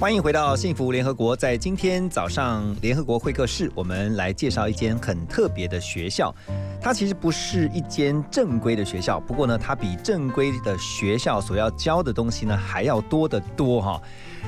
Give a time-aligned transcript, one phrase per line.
[0.00, 1.36] 欢迎回到幸福联合国。
[1.36, 6.34] 在今天早上联合国会客室，我们来介绍一间很特别的学校。
[6.80, 14.00] 它其实不是一间正规的学校，不过呢，它比正规的学校所要教的东西呢还要多得多哈。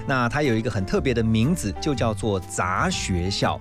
[0.07, 3.61] 那它有一个很特别的名字，就叫做杂学校。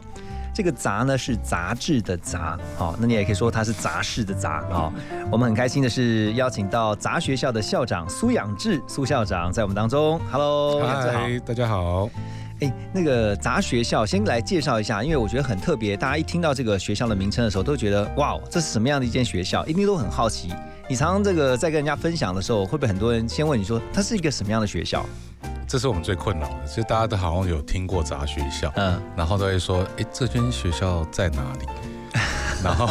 [0.54, 4.92] 这个杂呢是杂志的杂，好，那你也可以说它是杂事的杂哦。
[5.32, 10.20] 我们很开心的是邀请到杂学校的校长苏养志苏校长在我们当中。
[10.32, 12.10] Hello，嗨，大家好。
[12.62, 15.98] 哎，那个杂学校，先来介绍一下，因为我觉得很特别。
[15.98, 19.66] 大家一听到这个学校的名称的时候，都觉得哇，这是什么样的一间学校？
[19.66, 20.54] 一定都很好奇。
[20.88, 25.04] 你常常这个在跟人家分享的时候，会不会很多人先问你说，它是一个什么样的学校？
[25.68, 31.66] 这是我们最困扰的，其实大家都好像有听过杂学校，嗯，然后都会说，哎，这间学校在哪里？
[32.64, 32.90] 然后，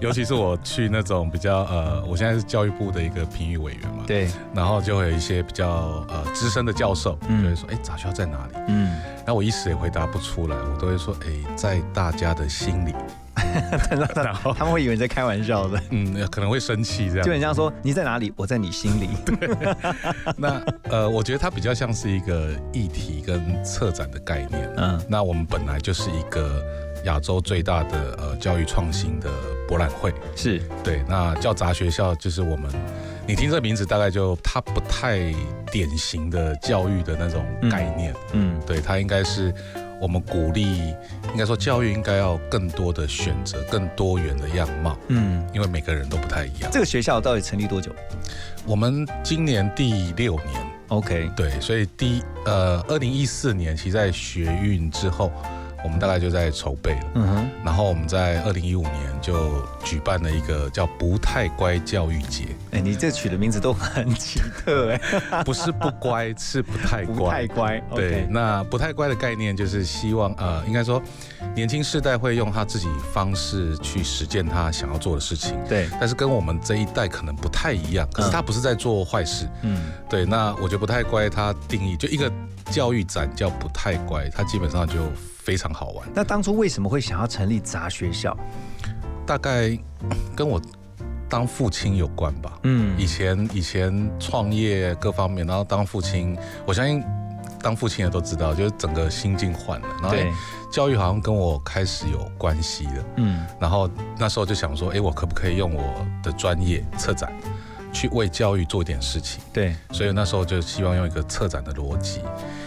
[0.00, 8.54] 尤其是我去那种比较呃，我现在是教育部的一个评语委员嘛，对，然后就会有一些比较呃资深的教授，嗯就会说，哎，杂学校在哪里？
[8.68, 12.94] 嗯，然后我一时也回答不出来，我都会说，哎，在大家的心里。
[14.14, 17.32] 然后，他们会以为你在开玩笑的， 嗯，可能会生气这样就。
[17.32, 19.08] 很像说你在哪里，我在你心里。
[20.36, 24.70] 那呃，我觉得它比较像是一个议题跟策展的概念。
[24.76, 26.62] 嗯那我们本来就是一个
[27.04, 29.30] 亚洲最大的呃教育创新的
[29.68, 31.02] 博览会，是，对。
[31.08, 32.70] 那叫杂学校，就是我们，
[33.26, 35.18] 你听这名字大概就它不太
[35.70, 39.52] 典型的教育的那种概念，嗯对，它应该是
[40.00, 40.94] 我们鼓励，
[41.32, 45.46] 应该说教育应该要更多的选择，更多元的样貌，嗯。
[45.52, 46.70] 因为每个人都不太一样。
[46.72, 47.92] 这个学校到底成立多久
[48.64, 50.72] 我们今年第六年。
[50.88, 55.32] ？OK，对，所以第一呃，二零一四年其实在学运之后，
[55.84, 57.06] 我们大概就在筹备了。
[57.14, 65.00] 嗯哼，然后我们在二零一五年就举办了一个叫“不太乖教育节哎，你这取的名字都很奇特哎，”，
[65.44, 67.80] 不是不乖，是不太乖不太乖。
[67.88, 67.96] 乖。
[67.96, 71.00] 对那不太乖的概念就是希望呃，应该说
[71.54, 78.08] 年轻世代会用他自己方式去实践他想要做的事情，对，但是跟我们这一代可能不太一样。
[78.12, 82.30] 可是他不是在做坏事，嗯对，那我觉得不太乖，它定义就一个
[82.70, 84.94] 教育展叫不太乖，它基本上就
[85.42, 86.08] 非常好玩。
[86.14, 88.36] 那当初为什么会想要成立杂学校？
[89.26, 89.76] 大概
[90.36, 90.60] 跟我
[91.28, 92.58] 当父亲有关吧。
[92.64, 96.36] 嗯以前以前创业各方面，然后当父亲，
[96.66, 97.02] 我相信
[97.60, 100.30] 当父亲的都知道，就是整个心境换了，然后对，
[100.72, 103.04] 教育好像跟我开始有关系了。
[103.16, 103.88] 嗯然后
[104.18, 107.32] 那时候就想说，哎，我可不可以用我的专业策展，
[107.92, 109.40] 去为教育做一点事情？
[109.52, 112.20] 对，所以那时候就希望用一个策展的逻辑，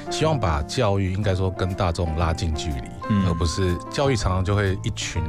[0.10, 5.24] 希望把教育应该说跟大众拉近距离，嗯而不是教育常常就会一群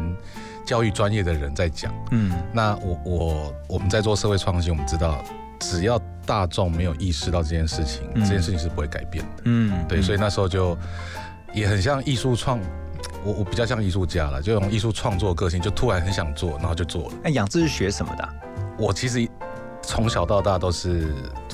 [0.64, 1.92] 教育专业的人在讲。
[2.10, 5.22] 嗯那我我我们在做社会创新，我们知道
[5.60, 9.42] 只要大众没有意识到这件事情，嗯这件事情是不会改变的。
[9.44, 10.76] 嗯，对，所以以那时候就
[11.52, 12.60] 也很像艺术创。
[13.24, 17.12] 我我比较像艺术家了，就用艺术创作个性，就突然很想做，然后就做了。
[17.24, 18.32] 那养志是学什么的啊？
[18.78, 19.28] 我其实
[19.82, 21.12] 从小到大都是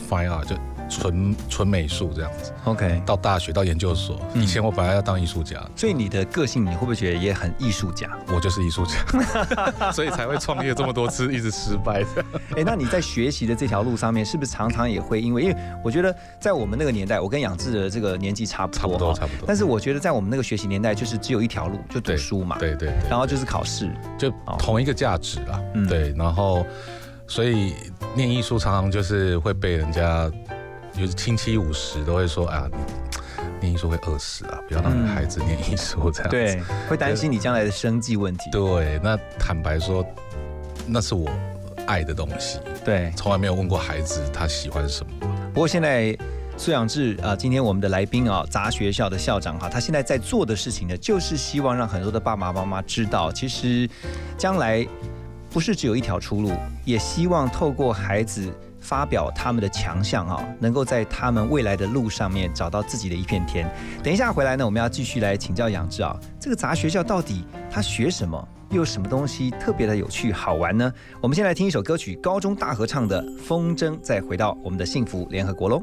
[0.09, 0.55] fine art，就
[1.00, 2.53] 纯纯美术这样子。
[2.64, 4.42] OK，到大学到研究所，嗯。
[4.42, 8.10] 以前我本来要当艺术家，所以你的个性，你会不会觉得也很艺术家？
[8.28, 8.97] 我就是艺术家，
[9.92, 12.04] 所以才会创业这么多次，一直失败。
[12.56, 19.44] 哎，那你在学习的这条路上面，是不是常常也会因为，因为我觉得在我们那个年代，我跟养志的这个年纪差不多，差不多，差不多。
[19.47, 25.87] 但是我觉得在我们那个学习年代，就是只有一条路，就读对书嘛，对对对，然后就是考试，就同一个价值啦，嗯。
[25.88, 26.64] 对，然后
[27.26, 27.75] 所以
[28.14, 30.31] 念艺术常常就是会被人家，
[30.93, 32.69] 就是亲戚五十都会说啊，
[33.61, 36.37] 你念艺术会饿死啊，不要让你孩子念艺术这样子。
[36.37, 40.05] 对，会担心你将来的生计问题，对，那坦白说，
[40.87, 41.31] 那是我
[41.87, 43.12] 爱的东西，对。
[43.17, 45.12] 从来没有问过孩子他喜欢什么。
[45.55, 46.17] 不过现在
[46.56, 53.89] 苏养志啊、呃今天我们的来宾啊、杂学校的校长哈，他现在在做的事情呢，就是希望让很多的爸爸妈妈知道，其实
[54.37, 54.87] 将来
[55.50, 56.53] 不是只有一条出路，
[56.85, 58.53] 也希望透过孩子。
[58.82, 63.67] 发表他们的强项啊，能够在他们未来的路上面找到自己的一片天。
[64.02, 70.93] 等一下回来呢，我们要继续来请教杨志啊，这个杂学校到底他学什么，又有什么东西特别的有趣好玩呢？
[71.20, 75.81] 我们先来听一首歌曲，高中大合唱的《风筝》，再回到我们的幸福联合国喽。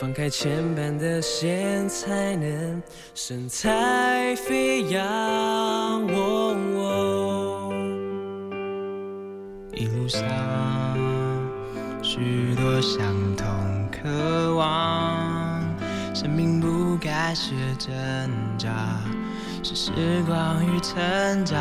[0.00, 2.82] 放开牵绊的线，才能
[3.14, 6.02] 神采飞扬。
[9.72, 10.20] 一路上，
[12.02, 13.00] 许多相
[13.36, 13.46] 同
[13.90, 15.62] 渴望，
[16.14, 17.92] 生命不该是挣
[18.58, 19.00] 扎，
[19.62, 19.92] 是时
[20.26, 21.56] 光与成长。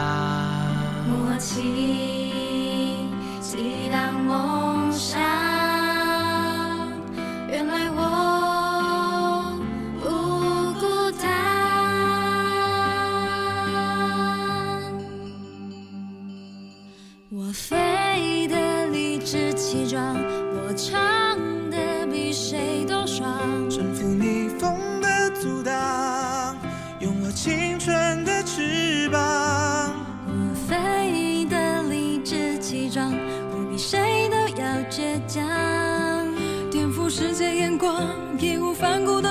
[1.08, 3.10] 默契，
[3.40, 4.53] 激荡我。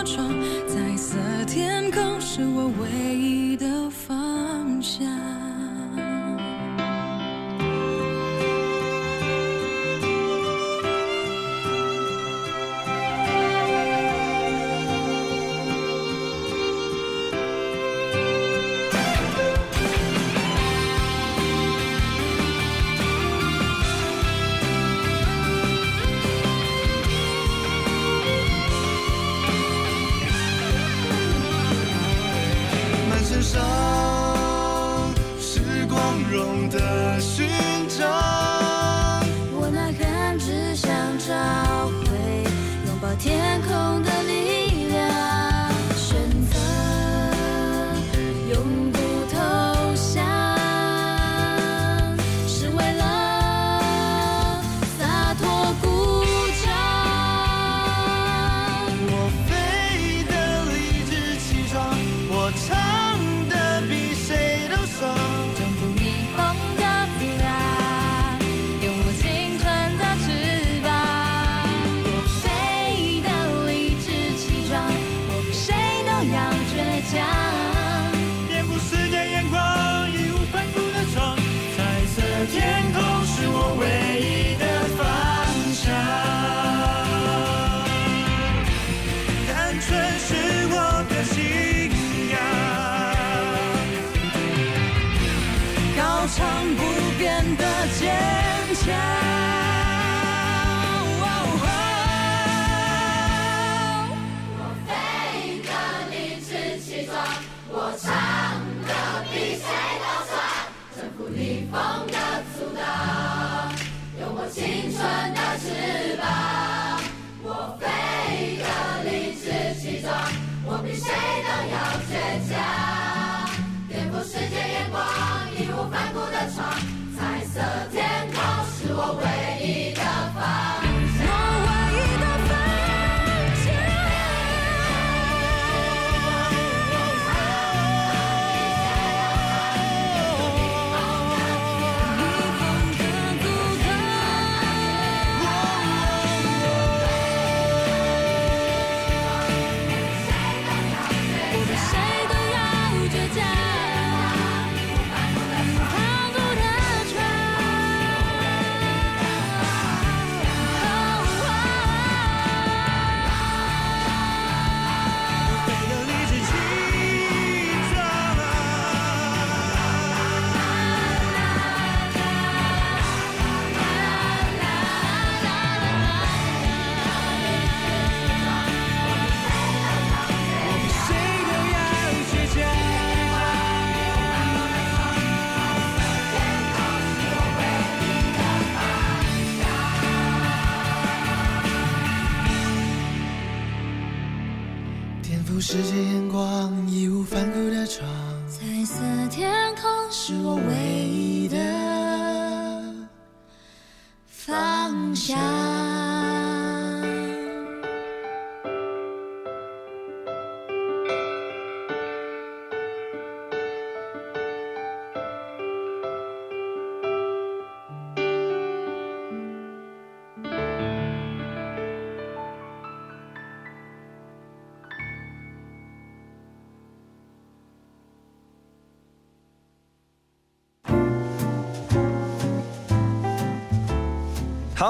[0.05, 0.42] 装。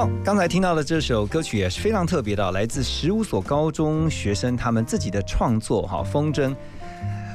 [0.02, 6.52] 好，刚才听到的这首歌曲也是非常特别的，来自十五所高中学生他们自己的创作，哈，风筝，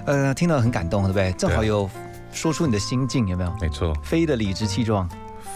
[0.06, 1.32] 呃，听到很感动，对不对？
[1.38, 1.90] 正好有
[2.34, 3.56] 说出你的心境，有没有？
[3.62, 5.08] 没错，飞得理直气壮，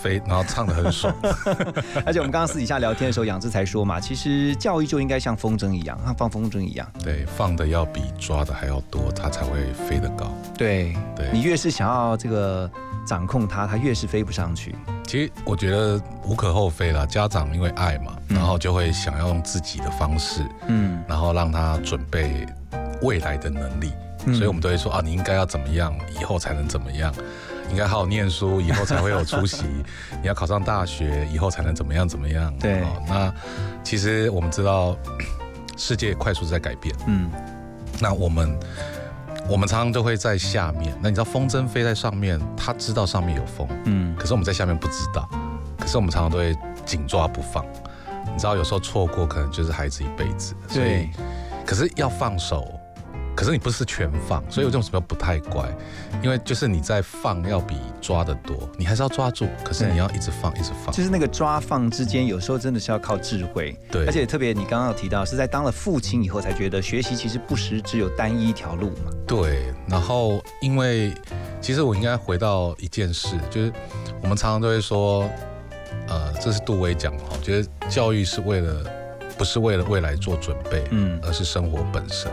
[0.02, 1.14] 飞，然后唱的很爽，
[2.06, 10.32] 而且我们刚刚私底下聊天的时候，杨志才说嘛，其实教育就应该像风筝一样，像放风筝一样，对，放的要比抓的还要多，它才会飞得高。
[10.58, 12.72] 对，对你越是想要这个
[13.06, 14.74] 掌控它，它越是飞不上去。
[15.12, 21.04] 其实我觉得无可厚非啦，家长因为爱嘛，嗯然后就会想要用自己的方式，嗯。
[21.06, 22.48] 然后让他准备
[23.02, 23.92] 未来的能力，
[24.26, 24.34] 嗯。
[24.34, 27.14] 所以我们都会说啊，你应该要怎么样，以后才能怎么样，
[27.70, 29.66] 应该好好念书，以后才会有出息，
[30.24, 32.58] 你要考上大学，以后才能怎么样怎么样。
[32.58, 32.80] 对。
[32.80, 33.34] 哦，那
[33.84, 34.96] 其实我们知道
[35.76, 37.30] 世界快速在改变，嗯。
[38.00, 38.58] 那我们
[39.50, 45.28] 我们常常就会在下面，那你知道风筝飞在上面，它知道上面有风，嗯，可是我们在下面不知道，
[45.78, 46.56] 可是我们常常都会
[46.86, 47.66] 紧抓不放。
[48.26, 50.56] 你知道，有时候错过可能就是孩子一辈子。
[50.70, 51.10] 所以对，
[51.66, 52.80] 可是要放手，
[53.42, 55.68] 可是你不是全放，所以我这种什么不太乖，
[56.22, 60.94] 因为就是你在放要比抓的多，你还是要抓住，可是你要一直放，一直放。
[60.94, 63.76] 就是那个抓放之间，有时候真的是要靠智慧。
[63.90, 69.12] 对而且特别你刚刚有提到，是在当了父亲以后才觉得学习其实不时只有单一一条路嘛。
[69.26, 71.12] 对，然后因为
[71.60, 73.74] 其实我应该回到一件事，就是
[74.22, 75.28] 我们常常都会说，
[76.08, 78.86] 呃，这是杜威讲的哈，觉得教育是为了
[79.36, 82.32] 不是为了未来做准备，嗯，而是生活本身。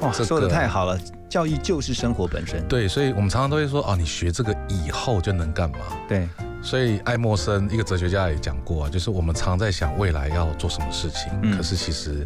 [0.00, 2.66] 哇，这个说的太好了，教育就是生活本身。
[2.66, 5.78] 对，所以我们常常都会说，啊，你学这个以后就能干嘛？
[6.08, 6.28] 对，
[6.62, 12.24] 所以爱默生一个哲学家也讲过啊，就是我们常在想未来要做什么事情，嗯可是其实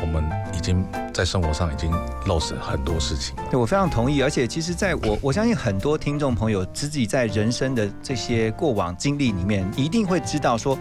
[0.00, 1.92] 我们已经在生活上已经
[2.26, 3.42] lost 很多事情了。
[3.50, 4.20] 对我非常同意。
[4.22, 10.76] 而且其实在我我相信很多听众朋友自己在人生的这些过往经历里面，一定会知道说。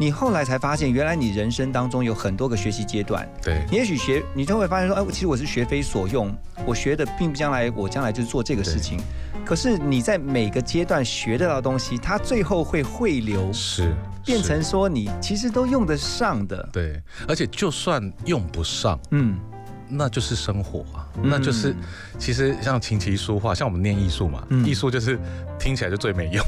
[0.00, 3.28] 你后来才发现，原来你人生当中有很多个学习阶段。
[3.42, 6.32] 对你也许学，你就会发现说，哎，其实我是学非所用，
[6.64, 9.00] 我学的并不将来我将来就是做这个事情。
[9.44, 13.92] 可是你在每个阶段学得到的东西，它最后会汇流，是
[14.24, 16.68] 变成说你其实都用得上的。
[16.72, 19.36] 对，而且就算用不上，嗯，
[19.88, 21.74] 那就是生活啊，嗯那就是
[22.18, 25.18] 其实像琴棋书画，像我们念艺术嘛，嗯艺术就是
[25.58, 26.44] 听起来就最没用，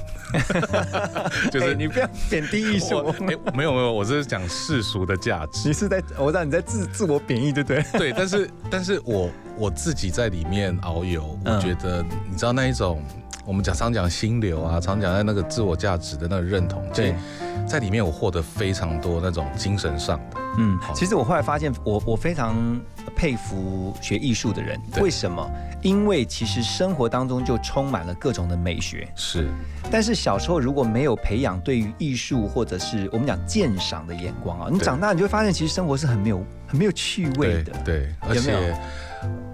[1.51, 3.11] 就是哎你不要贬低艺术我。
[3.11, 5.73] 哎没有没有，我这是讲世俗的价值你。
[5.75, 7.85] 是在，我知道你在自自我贬义，对不对？
[7.99, 13.03] 对，但是但是我我自己在里面遨游，嗯我觉得你知道那一种，
[13.45, 17.15] 我们讲常讲心流啊，常讲在那个自我价值的那个认同，其实
[17.67, 22.55] 在里面我获得非常多那种精神上的，嗯好，其实我后来发现，我我非常
[23.17, 25.03] 佩服学艺术的人，对。
[25.03, 25.51] 为什么？
[25.83, 29.49] 因为其实生活当中就充满了各种的美学，是。
[29.91, 37.73] 但是小时候如果没有培养对于艺术或者是我们讲鉴赏的眼光啊，你对长大你就会发现，其实生活是很没有很没有趣味的。
[37.85, 38.77] 对，而且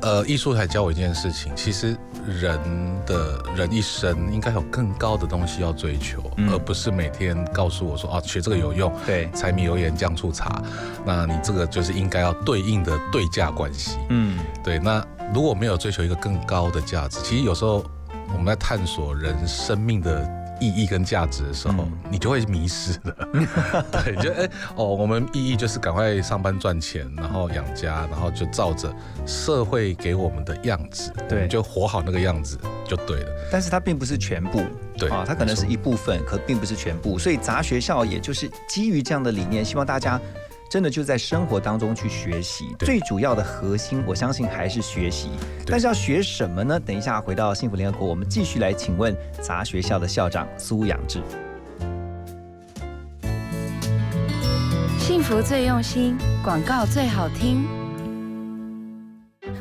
[0.00, 2.58] 呃，艺术还教我一件事情，其实人
[3.06, 6.50] 的人一生应该有更高的东西要追求，嗯。
[6.50, 10.62] 而不是每天告诉我说啊，学这个有用，对，柴米油盐酱醋茶，
[11.04, 13.98] 那你这个就是应该要对应的对价关系。
[14.10, 17.84] 嗯，对，那如果没有追求一个更高的价值，其实有时候
[18.32, 20.28] 我们在探索人生命的
[20.60, 23.14] 意义跟价值的时候，嗯你就会迷失了。
[23.92, 28.94] 对，就哎、哦，我们意义就是赶快上班赚钱，然后养家，然后就照着
[29.26, 33.30] 社会给我们的样子，我对就活好那个样子就对了。
[33.50, 34.62] 但是它并不是全部。
[34.98, 37.18] 对啊，它可能是一部分，可并不是全部。
[37.18, 40.18] 所以杂学校也就是基于这样的理念，希望大家
[40.68, 42.74] 真的就在生活当中去学习。
[42.80, 45.30] 最主要的核心，我相信还是学习。
[45.66, 46.78] 但是要学什么呢？
[46.78, 51.22] 等一下回到幸福联合国，我们继续来请问杂学校的校长苏养志。
[54.98, 57.85] 幸福最用心，广告最好听。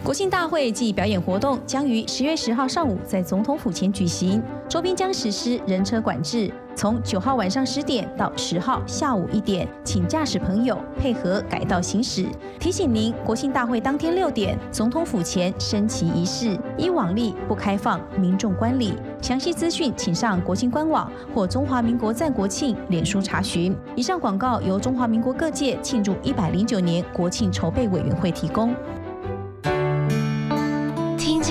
[0.05, 12.27] 国庆大会暨表演活动将于十月十号上午在总统府前举行，周边将实施人车管制，从九号晚上十点到十号下午一点，请驾驶朋友配合改道行驶。
[12.59, 18.93] 提醒您，国庆大会当天六点，总统府前升旗仪式依往例不开放民众观礼。
[19.23, 23.75] 详细资讯请上国庆官网或中华民国赞国庆脸书查询。
[23.95, 28.71] 以上广告由中华民国各界庆祝一百零九年国庆筹备委员会提供。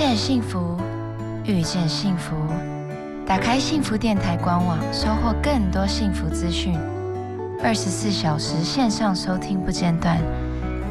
[0.07, 0.77] 见幸福，
[1.45, 2.35] 遇见幸福。
[3.25, 6.77] 打开幸福电台官网，收获更多幸福资讯。
[7.63, 10.19] 二十四小时线上收听不间断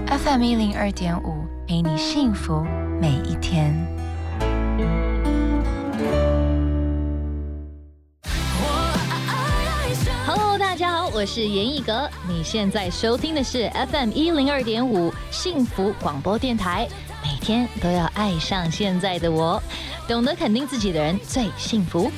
[0.08, 2.66] ，FM 一零二点五，陪你幸福
[3.00, 3.72] 每一天。
[10.26, 12.10] Hello，大家好，我是严艺格。
[12.28, 16.88] 你现在收听的是 FM 一零二点五幸福广播电台。
[17.24, 19.60] 每天都要爱上现在的我，
[20.06, 22.10] 懂得肯定自己的人最幸福。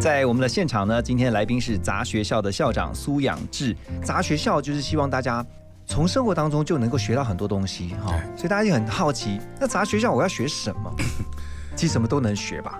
[0.00, 3.74] 在我们的现场呢，今天来宾是杂学校的校长苏养志。
[4.04, 5.44] 杂学校就是希望大家
[5.86, 10.92] 从生活当中就能够学到很多东西哈，所以大家就很好奇，那杂学校我要学什么？
[11.76, 12.78] 其实什么都能学吧。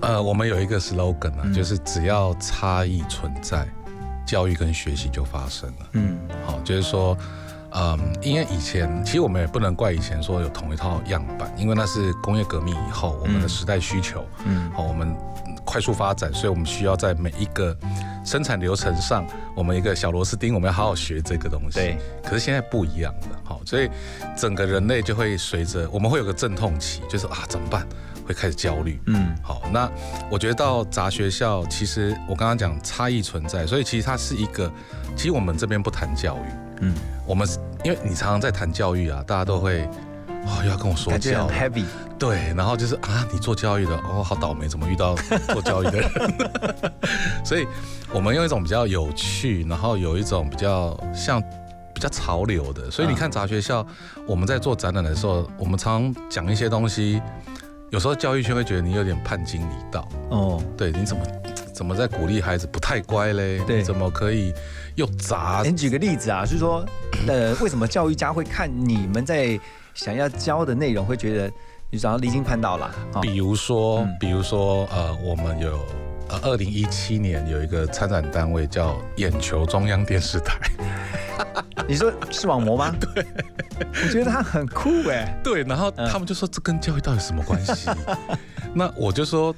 [0.00, 3.66] 呃，我们有一个 slogan 啊，就是只要差异存在，
[4.26, 5.86] 教育跟学习就发生了。
[5.92, 7.16] 嗯，好，就是说，
[7.70, 15.16] 嗯，因为以前其实我们也不能怪以前说有同一套样板，因为那是工业革命以后我们的时代需求，嗯好，我们
[15.64, 17.74] 快速发展，所以我们需要在每一个
[18.24, 21.78] 生产流程上，我们一个小螺丝钉，我们要好好学这个东西。
[21.78, 23.88] 对，可是现在不一样了，好，所以
[24.36, 27.86] 整个人类就会随着我们会有个阵痛期，就是啊怎么办？
[28.26, 28.98] 会开始焦虑。
[29.06, 29.86] 嗯，好，那
[30.30, 34.72] 我觉得到杂学校，其实我刚刚讲差异存在，所以其实它是一个，
[35.14, 36.94] 其实我们这边不谈教育，嗯，
[37.26, 37.46] 我们
[37.84, 39.86] 因为你常常在谈教育啊，大家都会
[40.46, 41.84] 哦又要跟我说感觉教很，heavy。
[42.18, 45.14] 对，然后就是啊你做教育的哦好倒霉，怎么遇到
[45.48, 46.10] 做教育的人？
[47.44, 47.66] 所以
[48.12, 51.42] 我们用一种比较有趣，然后有一种比较像。
[51.94, 53.86] 比较潮流的，所以你看杂学校，
[54.26, 57.22] 我们在做展览的时候，我们常常讲一些东西，
[57.90, 61.22] 有时候教育圈会觉得你有点叛经离道，哦，对，你怎么
[61.72, 63.60] 怎么在鼓励孩子不太乖嘞？
[63.60, 64.52] 对你怎么可以
[64.96, 65.70] 又砸哎？
[65.70, 66.84] 你举个例子啊，就是说，
[67.28, 69.58] 呃，为什么教育家会看你们在
[69.94, 71.50] 想要教的内容，会觉得
[71.90, 72.90] 你早上离经叛道啦？
[73.14, 75.78] 啊比如说，嗯比如说，呃，我们有
[76.28, 80.58] 呃，二零一七年有一个参展单位叫眼球中央电视台，
[81.86, 82.92] 你说视网膜吗？
[83.14, 83.24] 对，
[83.80, 85.38] 我觉得他很酷哎。
[85.44, 87.88] 对，然后嗯他们就说这跟教育到底什么关系？
[88.74, 89.54] 那我就说，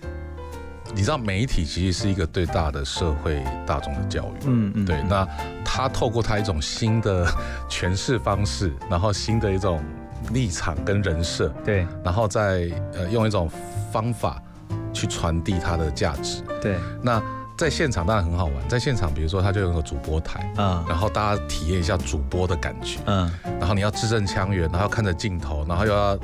[0.95, 5.27] 你知道媒体其实是一个最大的社会大众的教育，嗯嗯对，那
[5.65, 7.27] 他透过他一种新的
[7.71, 9.81] 诠释方式，然后新的一种
[10.33, 13.51] 立场跟人设，对然后再呃用一种
[13.93, 14.43] 方法
[14.93, 16.43] 去传递它的价值。
[16.61, 17.23] 对，那
[17.57, 26.19] 在现场当然很好玩，在现场比如说他就有个主播台，嗯然后大家体验一下主播的感觉，嗯，然后你要字正腔圆，然后看着镜头，然后又要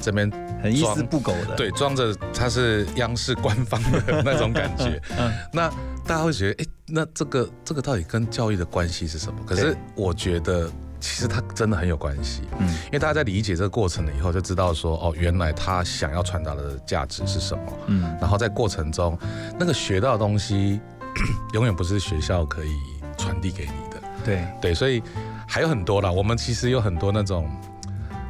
[0.00, 0.30] 这边
[0.62, 1.54] 很一丝不苟的。
[1.56, 5.00] 对，装着他是央视官方的那种感觉。
[5.18, 5.68] 嗯那
[6.04, 9.38] 大家会觉得，哎、那这个这个到底跟教育的关系是什么？
[9.46, 10.68] 可是我觉得，
[11.02, 12.42] 其实它真的很有关系。
[12.58, 17.64] 嗯因为大家在理解这个过程了以后，就知道说，哦，原来他想要传达的价值是什么。
[17.88, 19.18] 嗯然后在过程中，
[19.58, 20.80] 那个学到的东西，
[21.52, 22.70] 永远不是学校可以
[23.18, 24.00] 传递给你的。
[24.24, 25.02] 对，对，所以
[25.48, 26.10] 还有很多啦。
[26.10, 27.50] 我们其实有很多那种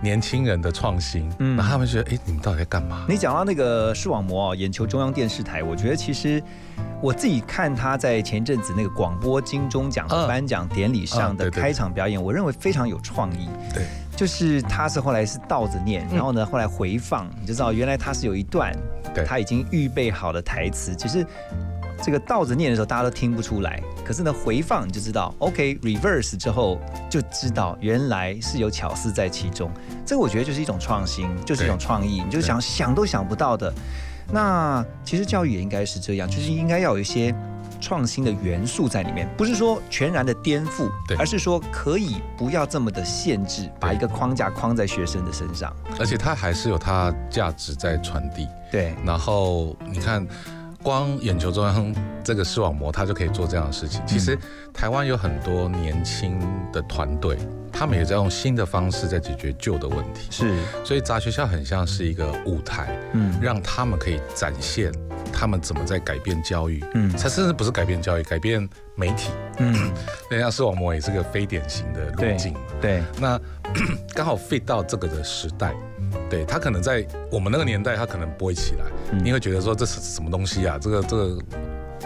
[0.02, 1.56] 年轻人的创新，嗯。
[1.56, 3.06] 那他们觉得，哎、你们到底在干嘛？
[3.08, 6.42] 你讲到那个视网膜哦，眼球中央电视台，我觉得其实
[7.00, 13.48] 我自己看他在前阵子那个广播金钟奖的嗯颁奖典礼上的开场表演，我认为非常有创意。
[13.72, 13.84] 对，
[14.16, 18.72] 就是他是后来是倒着念，嗯然后呢后来回放，你就知道原来他是有一段
[19.26, 21.24] 他已经预备好的台词，只是
[22.02, 29.70] 这个倒着念的时候大家都听不出来，可是呢回放你就知道，OK，reverse 之后就知道原来是有巧思在其中。
[30.04, 33.72] 这个我觉得就是一种创新，就是一种创意，你就想想都想不到的。
[34.32, 37.34] 那其实教育也应该是这样，就是应该要有一些
[37.80, 45.74] 创新的元素在里面，不是说全然的颠覆，对而是说可以不要这么的限制，把一个框架框在学生的身上。
[46.00, 48.48] 而且它还是有它价值在传递。
[48.70, 50.26] 对，然后你看，
[50.82, 54.02] 光眼球中央这个视网膜，它就可以做这样的事情。
[54.06, 54.36] 其实
[54.72, 56.38] 台湾有很多年轻
[56.72, 57.38] 的团队，
[57.72, 60.28] 他们也在用新的方式在解决旧的问题。
[60.30, 60.54] 是，
[60.84, 64.92] 所以杂学校很像是一个舞台，嗯让他们可以展现
[65.32, 66.84] 他们怎么在改变教育。
[66.94, 69.30] 嗯它甚至不是改变教育，改变媒体。
[69.58, 69.92] 嗯，
[70.30, 72.60] 那像视网膜也是个非典型的路径嘛。
[72.80, 73.40] 对，那
[74.14, 75.74] 刚好 fit 到这个的时代，
[76.28, 80.78] 对他可能在我们那个年代，他可能不会起来，嗯你会觉得说这是什么东西啊？
[80.80, 81.38] 这个这个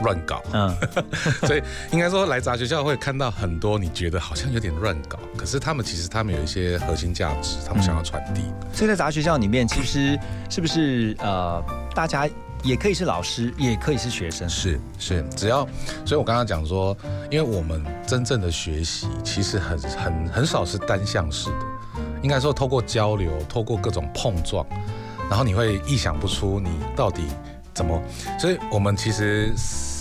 [0.03, 0.77] 乱搞，嗯，
[1.47, 8.43] 所以应该说来杂学校会看到很多你觉得好像有点乱搞，可是他们其实他们有一些核心价值，他们想要传递。
[8.73, 10.19] 所以在杂学校里面，其实
[10.51, 11.63] 是不是呃，
[11.95, 12.29] 大家
[12.63, 14.49] 也可以是老师，也可以是学生？
[14.49, 15.67] 是是，只要，
[16.05, 16.97] 所以我刚刚讲说，
[17.31, 21.67] 因为我们真正的学习其实很很很少是单向式的，
[22.23, 24.67] 应该说透过交流，透过各种碰撞，
[25.31, 27.23] 然后你会意想不出你到底
[27.77, 28.03] 怎么，
[28.41, 29.53] 所以我们其实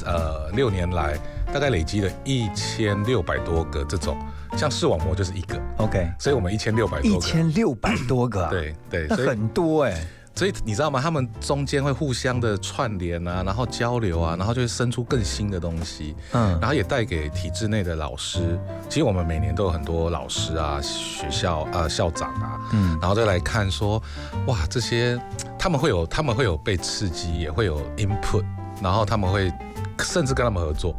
[0.06, 1.20] 呃六年来
[1.54, 4.18] 大概累积了一千六百多个这种，
[4.56, 11.02] 像视网膜就是一个，OK，所以我们一千六百一多个，千六百多个啊，，对对，很多哎，所以你知道吗？
[11.02, 16.58] 他们中间会互相的串联啊，然后交流啊，然后就会生出更新的东西，嗯。
[16.62, 18.58] 然后也带给体制内的老师。
[18.90, 22.98] 其实我们每年都有很多老师啊、学校啊、校长啊，嗯。
[23.02, 24.02] 然后再来看说，
[24.48, 25.20] 哇，这些
[25.58, 28.44] 他们会有他们会有被刺激，也会有 input，
[28.82, 29.52] 然后他们会
[30.00, 30.96] 甚至跟他们合作，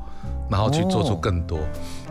[0.50, 1.58] 然后去做出哦更多。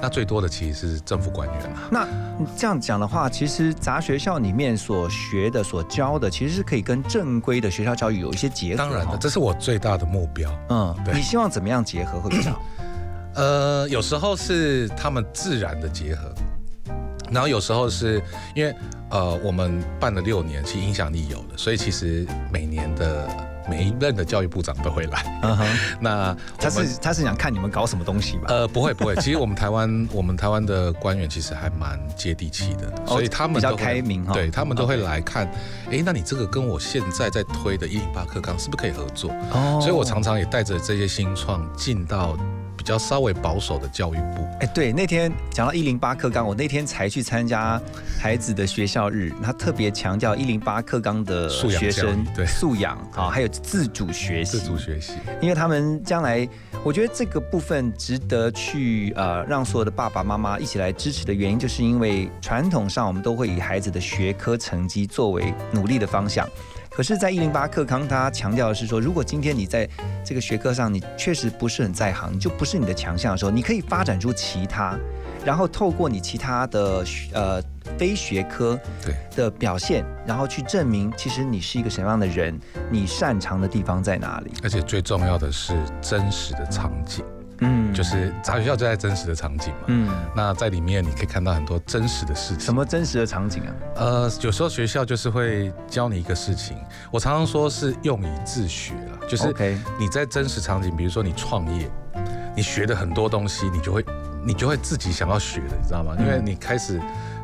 [0.01, 1.87] 那最多的其实是政府官员啊。
[1.89, 2.07] 那
[2.55, 8.77] 这样讲的话，其实杂学校里面所学的、所教的，其实是可以跟正规的学校教育有一些结合。
[8.77, 10.51] 当然了，这是我最大的目标。
[10.69, 12.61] 嗯，对你希望怎么样结合会比较好？
[13.35, 16.33] 呃，有时候是他们自然的结合，
[17.31, 18.21] 然后有时候是
[18.53, 18.75] 因为
[19.09, 23.27] 呃，我们办了六年，其实影响力有的，所以其实每年的
[23.69, 25.39] 每一任的教育部长都会来。
[25.43, 25.67] 嗯哼，
[26.01, 28.45] 那他是他是想看你们搞什么东西吧？
[28.47, 35.47] 呃，不会不会，其实我们台湾我们台湾的官员其实还蛮接地气的，所以他们哦比较开明哈对他们都会来看，
[35.91, 39.31] 哎，那你这个跟我现在在推的一零八课纲是不是可以合作？
[39.51, 42.41] 哦所以我常常也带着这些新创进到比
[42.85, 44.47] 较稍微保守的教育部。
[44.59, 47.81] 哎，对，那天讲到一零八课纲，我那天才去参加
[48.19, 56.47] 孩子的学校日，他特别强调一零八课纲的学生对素养啊，还有自主学习，自主学习，因为他们将来，
[56.83, 66.47] 我觉得这个部分值得去呃让所有的爸爸妈妈一起来支持的原因，就是因为传统上我们都会以孩子的学科成绩作为努力的方向。
[66.95, 69.87] 可是，在一零八课纲，他强调的是说，如果今天你在
[70.23, 74.97] 这个学科上你确实不是很在行，你就不是你的强项的时候，你可以发展出其他，
[75.43, 77.61] 然后透过你其他的学呃
[77.97, 82.57] 非学科对的表现，然后去证明其实你是一个什么样的人，
[82.89, 84.53] 你擅长的地方在哪里。
[84.63, 87.25] 而且最重要的是真实的场景，
[87.59, 89.79] 嗯就是杂学校就在真实的场景嘛。
[89.87, 92.59] 嗯，那在里面你可以看到很多真实的事情。
[92.59, 92.75] 什？
[92.75, 93.71] 么真实的场景啊？
[93.95, 96.77] 呃，有时候学校就是会教你一个事情，
[97.11, 99.53] 我常常说是用以自学啦，就是
[99.97, 101.89] 你在真实场景，比如说你创业，
[102.55, 104.05] 你学的很多东西，你就会
[104.45, 106.15] 你就会自己想要学的，你知道吗？
[106.19, 106.99] 因为你开始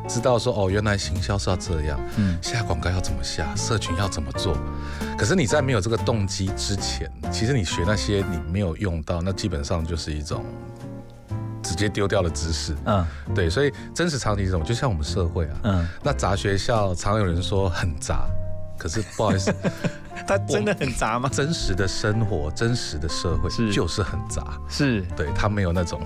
[0.08, 4.56] 知道说哦，原来行销是要这样，嗯下广告要怎么下，社群要怎么做。
[5.16, 10.44] 可是你在没有这个动机之前，其实你学那些你没有用到，那基本上就是一种
[11.62, 12.74] 直接丢掉的知识。
[12.84, 14.64] 嗯对，所以真实场景是什么？
[14.64, 18.26] 就像我们社会啊，嗯，那杂学校常有人说很杂，
[18.78, 19.54] 可是不好意思，
[20.26, 21.28] 它真的很杂吗？
[21.32, 24.58] 真实的生活、真实的社会就是很杂。
[24.68, 26.00] 是对他没有那种，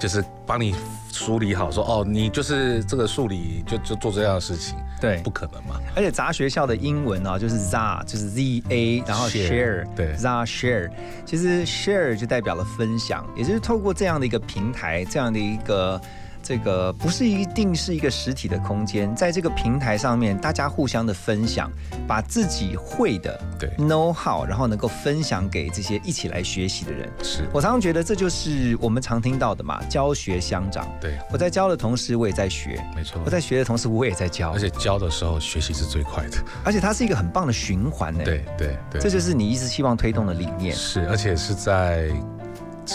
[0.00, 0.74] 就是帮你
[1.12, 5.78] 梳理好说，哦，你就是这个数理就就做这样的事情，对不，可能嘛。
[5.94, 10.90] 而且杂学校的英文啊，就是 za，就是 z a，然后 Share，share，对 za share，
[11.24, 16.00] 其实 share 就代表了分享，也就是透过这样的一个平台，这样的一个。
[16.42, 21.70] 这个不是一定是一个实体的空间，在这个平台上面，大家互相的分享，
[22.06, 27.08] 把自己会的对 know how，然后能够分享给这些一起来学习的人。
[27.22, 30.88] 是，我常常觉得这就是我们常听到的嘛，教学相长。
[31.00, 33.30] 对，我在教的同时，我也在学；没错我。
[33.30, 34.50] 在学的同时，我也在教。
[34.52, 36.38] 而且教的时候学习是最快的。
[36.64, 40.74] 而且它是一个很棒的循环呢。，对对对，这就是你一直希望推动的理念。
[40.74, 42.10] 是，而且是在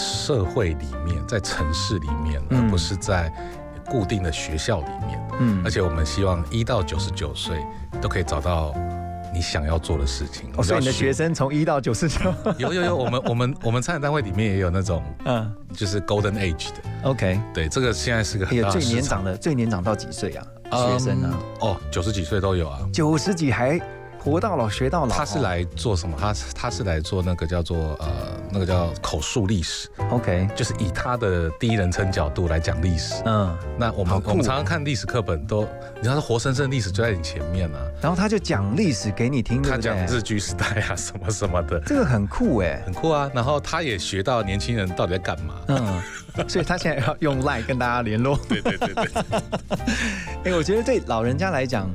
[0.00, 3.32] 社会里面，在城市里面，嗯而不是在
[3.86, 5.20] 固定的学校里面。
[5.38, 7.64] 嗯而且我们希望一到九十九岁
[8.00, 8.74] 都可以找到
[9.34, 10.50] 你想要做的事情。
[10.56, 17.40] 哦，所以你的学生生从一到九十九， 有有有，我们我们我们参展单位里面也有那种嗯就是 Golden Age 的，，OK。
[17.52, 18.82] 对，这个现在是个很也最。
[18.84, 20.46] 年长的，最年长到几岁啊？
[20.72, 22.80] 学生啊，嗯哦，九十几岁都有啊。
[22.92, 23.78] 九十几还
[24.26, 25.14] 活到老学到老。
[25.14, 26.16] 他是来做什么？
[26.20, 28.08] 他他是来做那个叫做呃，
[28.50, 33.22] 那个叫口述历史，哦 OK，就是以他的第一人称角度来讲历史。
[33.24, 35.62] 嗯，那我们我们常常看历史课本都，
[35.94, 42.82] 你知道活生生的历史就在你前面啊，然后他就讲历史给你听，他讲日据时代啊什么什么的，这个很酷哎。
[42.84, 43.30] 很酷啊。
[43.32, 45.54] 然后他也学到年轻人到底在干嘛。
[45.68, 46.02] 嗯，
[46.48, 48.36] 所以他现在要用 Line 跟大家联络。
[48.48, 49.06] 对对对对，
[50.44, 51.88] 哎， 我觉得对老人家来讲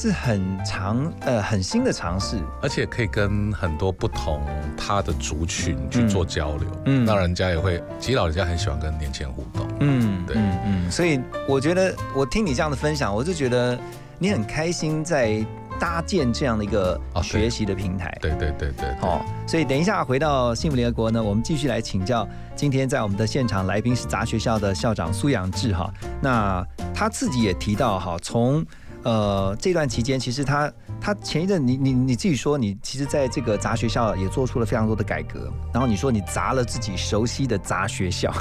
[0.00, 2.38] 是很长呃很新的尝试。
[2.62, 4.40] 而且可以跟很多不同
[4.74, 13.78] 他的族群去做交流，嗯嗯，那人家也会，其实老人家很喜欢跟年轻人互动，嗯，对嗯嗯，所以我觉得我听你这样的分享，我就觉得
[14.18, 15.44] 你很开心在
[15.78, 18.16] 搭建这样的一个学习的平台。
[18.22, 25.92] 对对对对，哦，所以等一下回到幸福联合国呢，我们继续来请教今天在我们的现场来宾是杂学校的校长苏养志哈。
[26.22, 28.64] 那他自己也提到哈，从
[29.02, 38.32] 呃，这段期间其实他他前一阵你你你自己说，你其实在这个杂学校也做出了非常多的改革，然后你说你砸了自己熟悉的杂学校，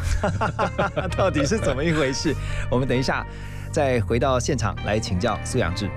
[1.16, 2.36] 到底是怎么一回事？
[2.70, 3.26] 我们等一下
[3.72, 5.90] 再回到现场来请教苏阳志。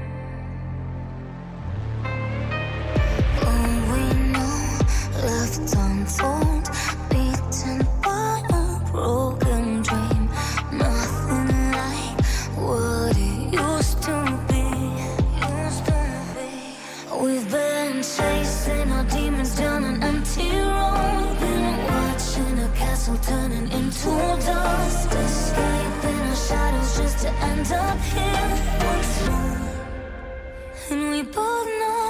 [27.62, 28.48] End up here
[28.86, 29.58] once more.
[30.90, 32.01] And we both know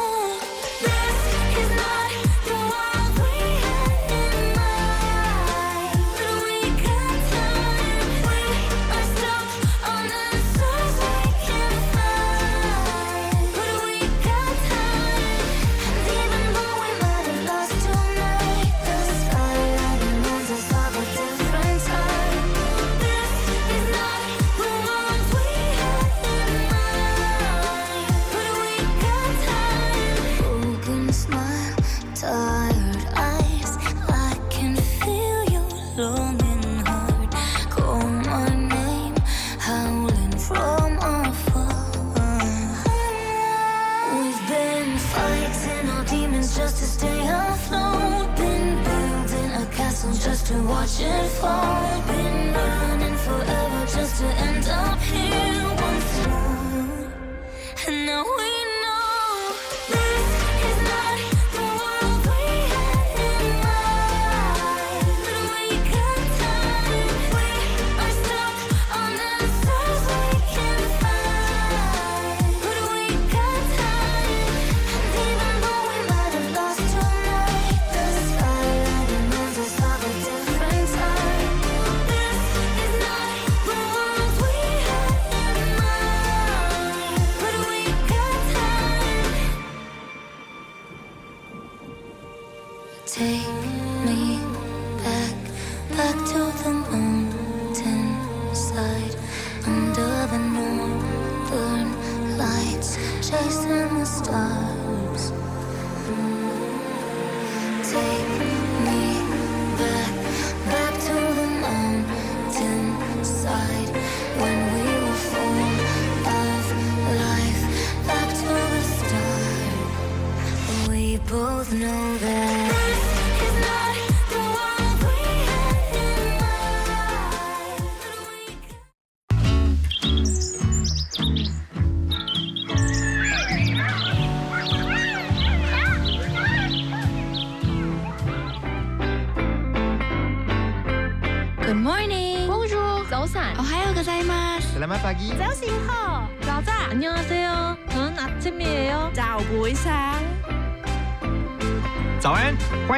[50.83, 52.03] watch it fall.
[52.09, 54.52] Been running forever just to end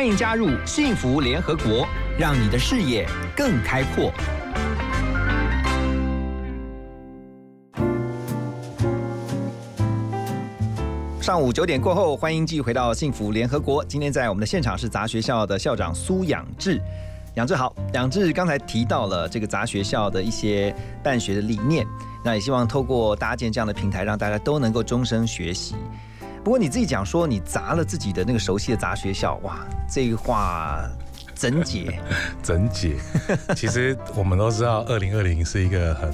[0.05, 1.89] 欢迎加入幸福联合国，
[2.19, 4.13] 让你的视野更开阔。
[11.23, 13.83] 上午九点过后，欢迎继续回到幸福联合国。
[13.83, 16.79] 今天在我们的现场是杂学校的校长苏养志。
[17.37, 21.87] 养志好，养志刚才提到了这个杂学校的一些办学的理念，
[22.23, 25.75] 那也希望透过搭建这样的平台，让大家都能够终身学习。
[26.45, 30.87] 不过你自己讲说你砸了自己的那个熟悉的砸学校，哇，这个话
[31.35, 31.99] 怎解？
[32.43, 32.97] 整解。
[33.57, 36.13] 其实我们都知道，二零二零是一个很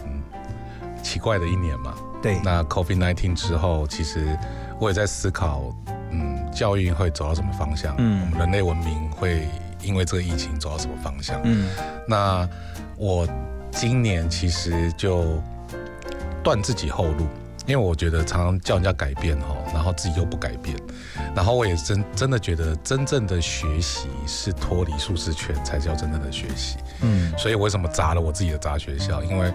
[1.02, 1.94] 奇怪的一年嘛。
[2.22, 4.38] 对，那 COVID 1 9之后，其实
[4.78, 5.74] 我也在思考，
[6.12, 7.92] 嗯，教育会走到什么方向？
[7.98, 9.48] 嗯我们人类文明会
[9.82, 11.40] 因为这个疫情走到什么方向？
[11.42, 11.68] 嗯
[12.06, 12.48] 那
[12.96, 13.26] 我
[13.72, 15.42] 今年其实就
[16.44, 17.26] 断自己后路，
[17.66, 20.77] 因为我觉得常常叫人家改变哈，然后自己又不改变，
[21.35, 26.79] 然后我也真真的觉得真正的学习是脱离舒适圈才叫真正的学习。
[27.03, 29.23] 嗯所以我为什么砸了我自己的砸学校？
[29.23, 29.53] 因为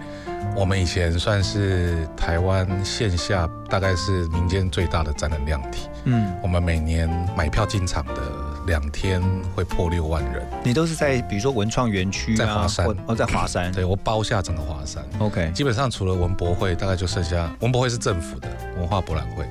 [0.56, 8.22] 我们以前算是台湾线下大概是民间最大的展览量体，嗯，我们每年买票进场的
[8.66, 9.22] 两天
[9.56, 10.46] 会破六万人。
[10.64, 13.72] 你都是在比如说文创园区啊，在华山哦，在华山。
[13.72, 18.48] 对我包下整个华山，，OK，基本上除了文博会，大概就剩下文博会是政府的
[18.78, 19.46] 文化博览会，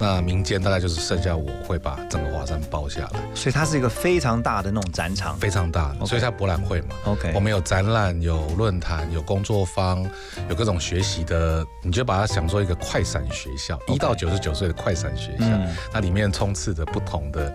[0.00, 5.36] 那民间大概就是剩下我会把整个华山包下来，所以它是一个非常大的那种展场。
[5.36, 6.96] 非常大，所以它博览会嘛。
[7.04, 10.02] OK，我们有展览，有论坛，有工作坊，
[10.48, 17.54] 有各种学习的，你就把它想做一个快闪学校，一到九十九岁的快闪学校，嗯那里面充斥着不同的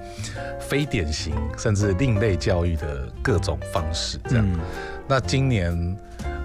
[0.59, 4.45] 非典型甚至另类教育的各种方式，这样。
[4.47, 4.59] 嗯
[5.07, 5.97] 那今年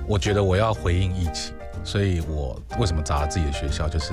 [0.06, 4.12] 我觉得我要回应疫情，所以我为什么砸了自己的学校，就是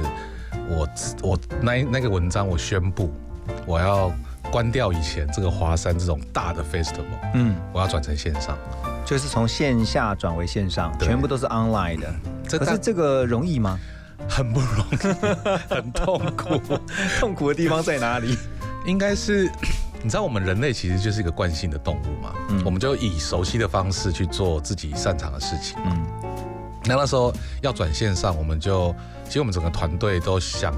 [0.69, 0.87] 我
[1.21, 3.11] 我那那个文章我宣布
[3.65, 4.11] 我要
[4.51, 7.03] 关掉以前这个华山这种大的 festival，
[7.33, 8.57] 嗯，我要转成线上。
[9.05, 12.13] 就是从线下转为线上，全部都是 online 的。
[12.59, 13.79] 可是这个容易吗？
[14.27, 14.97] 很不容易，
[15.73, 16.59] 很痛苦。
[17.19, 18.37] 痛苦的地方在哪里？
[18.85, 19.49] 应该是，
[20.03, 25.77] 你知道我们人类其实就是一个惯性的动物嘛，嗯我们就以熟悉的方式去做自己擅长的事情。
[25.85, 26.05] 嗯
[26.87, 28.95] 那那时候要转线上，我们就
[29.25, 30.73] 其实我们整个团队都想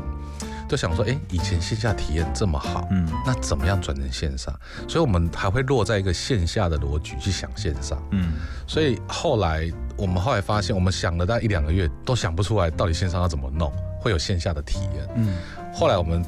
[0.68, 4.54] 都想说，哎，以前线下体验这么好，嗯那怎么样转成线上？
[4.88, 8.02] 所以我们还会落在一个线下的逻辑去想线上。
[8.12, 8.34] 嗯
[8.68, 15.08] 所以后来我们后来发现，我们想了大概一两个月都想不出来到底线上要怎么弄，会有线下的体验。
[15.16, 15.34] 嗯
[15.74, 16.24] 后来我们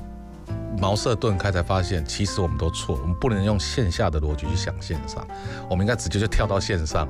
[0.80, 5.28] 茅塞顿开，才发现其实我们都错，我们不能用线下的逻辑去想线上，
[5.70, 7.08] 我们应该直接就跳到线上，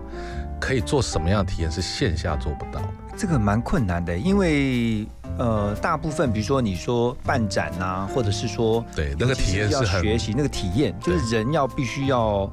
[0.62, 2.88] 可以做什么样的体验是线下做不到的。
[3.18, 5.06] 这个蛮困难的，因为
[5.38, 12.50] 呃，大部分比如说你说办展啊，或者是说对那个体验是很学习那个体验，就是人要必须要。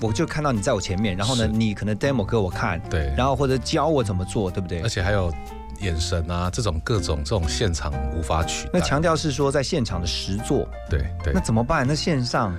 [0.00, 4.88] 我就看到你在我前面，然后呢，你可能 demo 给我看，对然后或者教我怎么做，对不对而？
[4.88, 5.32] 且还有
[5.78, 8.70] 眼神啊，这种各种这种现场无法取代。
[8.72, 11.86] 那强调是说在现场的实做，对对那，怎么办？
[11.86, 12.52] 那线上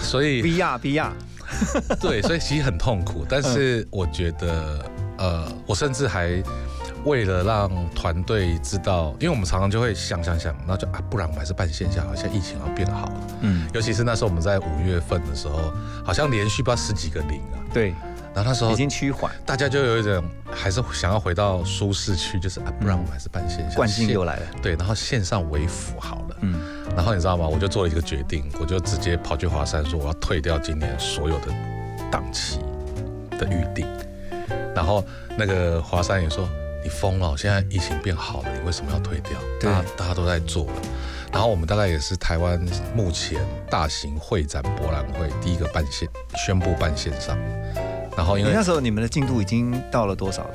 [0.00, 1.10] 所以 VR VR，
[2.00, 3.24] 对，所以其实很痛苦。
[3.28, 4.84] 但是我觉得，
[5.18, 6.42] 呃，我甚至还
[7.04, 13.20] 为了让团队知道，因为我们常常就会想想想，那就啊，不然我们还是办线下，好像疫情要变好了。
[13.40, 15.72] 嗯，尤其是那时候我们在五月份的时候，
[16.04, 17.58] 好像连续不知道十几个零啊。
[17.72, 17.94] 对，
[18.34, 23.76] 然后那时候已经趋缓，大家就有一种还是想要回到舒适区，就是啊，不然我们还是办线下。
[23.76, 24.46] 惯性又来了。
[24.62, 26.36] 对，然后线上为辅好了。
[26.42, 26.60] 嗯，
[26.94, 27.46] 然后你知道吗？
[27.48, 31.46] 我就做了一个决定，我就直接跑去华山说我要退掉今年所有的
[32.10, 32.58] 档期
[33.38, 33.86] 的预定。
[34.74, 35.04] 然后
[35.36, 36.48] 那个华山也说
[36.82, 39.32] 你疯了，现在疫情变好了，你为什么要退掉？
[39.60, 40.72] 对大家大家都在做了。
[41.32, 42.60] 然后我们大概也是台湾
[42.94, 47.38] 目前大型会展博览会第一个办线宣布办线上。
[48.14, 50.54] 然后因为那时候你们的进度已经到了多少了？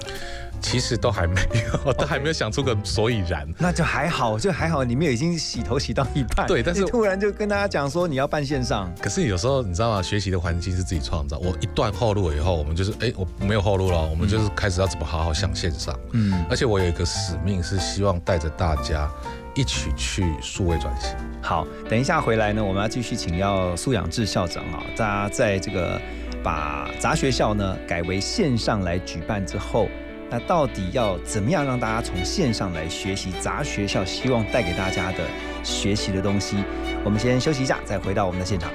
[0.62, 1.42] 其实都还没
[1.86, 3.48] 有， 都还没有想出个所以然。
[3.58, 6.48] 那就还好，就还好，你们已经洗头洗到一半。
[6.48, 10.02] 对但是突然就跟大家讲说你要办线上，可是有时候你知道吗？
[10.02, 11.38] 学习的环境是自己创造。
[11.40, 15.98] 我一段后路以后，我们就是哎，我没有后路了，我们就是开始要怎么好好想线上。
[16.14, 19.10] 嗯，而且我有一个使命，是希望带着大家
[19.56, 21.16] 一起去数位转型。
[21.42, 26.00] 好，等一下回来呢，我们要继续请教苏养志校长啊，大家在这个
[26.44, 29.88] 把杂学校呢改为线上来举办之后，
[30.30, 35.20] 那到底要怎么样让大家从线上来学习杂学校希望带给大家的
[35.64, 36.58] 学习的东西？
[37.06, 38.70] 我们先休息一下，再回到我们的现场。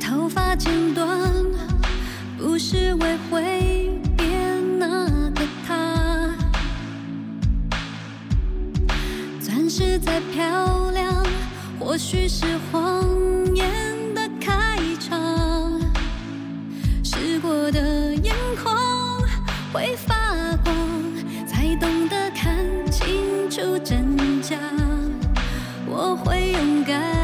[0.00, 1.32] 头发剪短，
[2.36, 6.34] 不是为会变那个他。
[9.40, 11.24] 钻石再漂亮，
[11.78, 13.06] 或许是谎
[13.54, 13.91] 言
[17.42, 18.32] 过的眼
[18.62, 19.20] 眶
[19.72, 20.14] 会发
[20.64, 20.76] 光，
[21.44, 22.56] 才懂得看
[22.88, 24.56] 清楚真假。
[25.84, 27.21] 我会勇敢。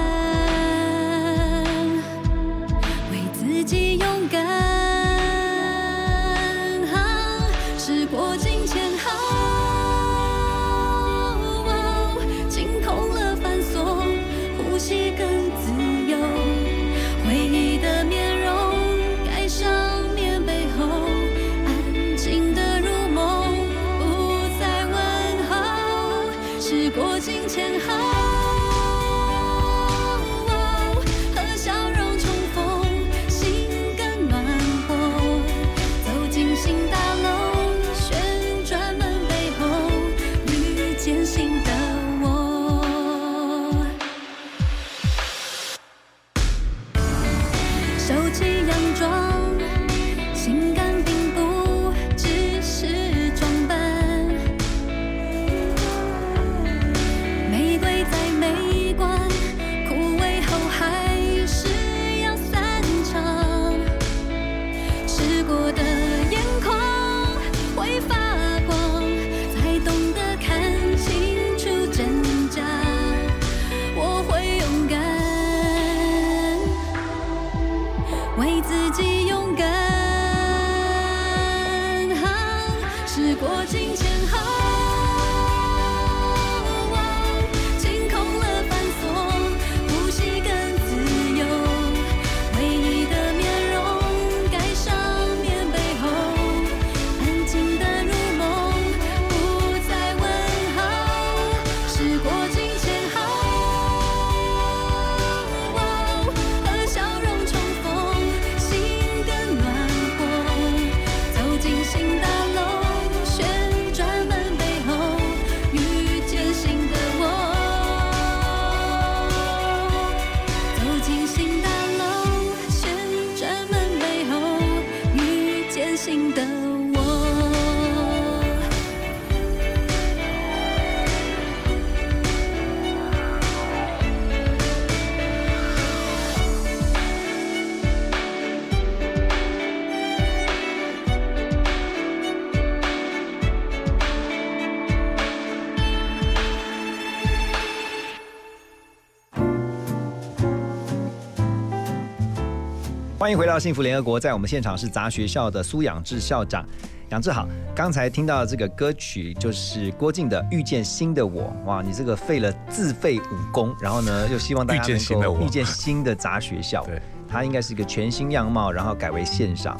[153.18, 156.64] 欢迎回到幸福联合国，在我们现场是杂学校的苏养志校长。
[157.08, 169.76] 杨志好，刚才听到这个歌曲就是郭靖的《遇见新的我》，哇，你这个废了自废武功，然后呢又希望大家遇见能新的我够遇见新的杂学校，对，它应该是一个全新样貌，然后改为线上，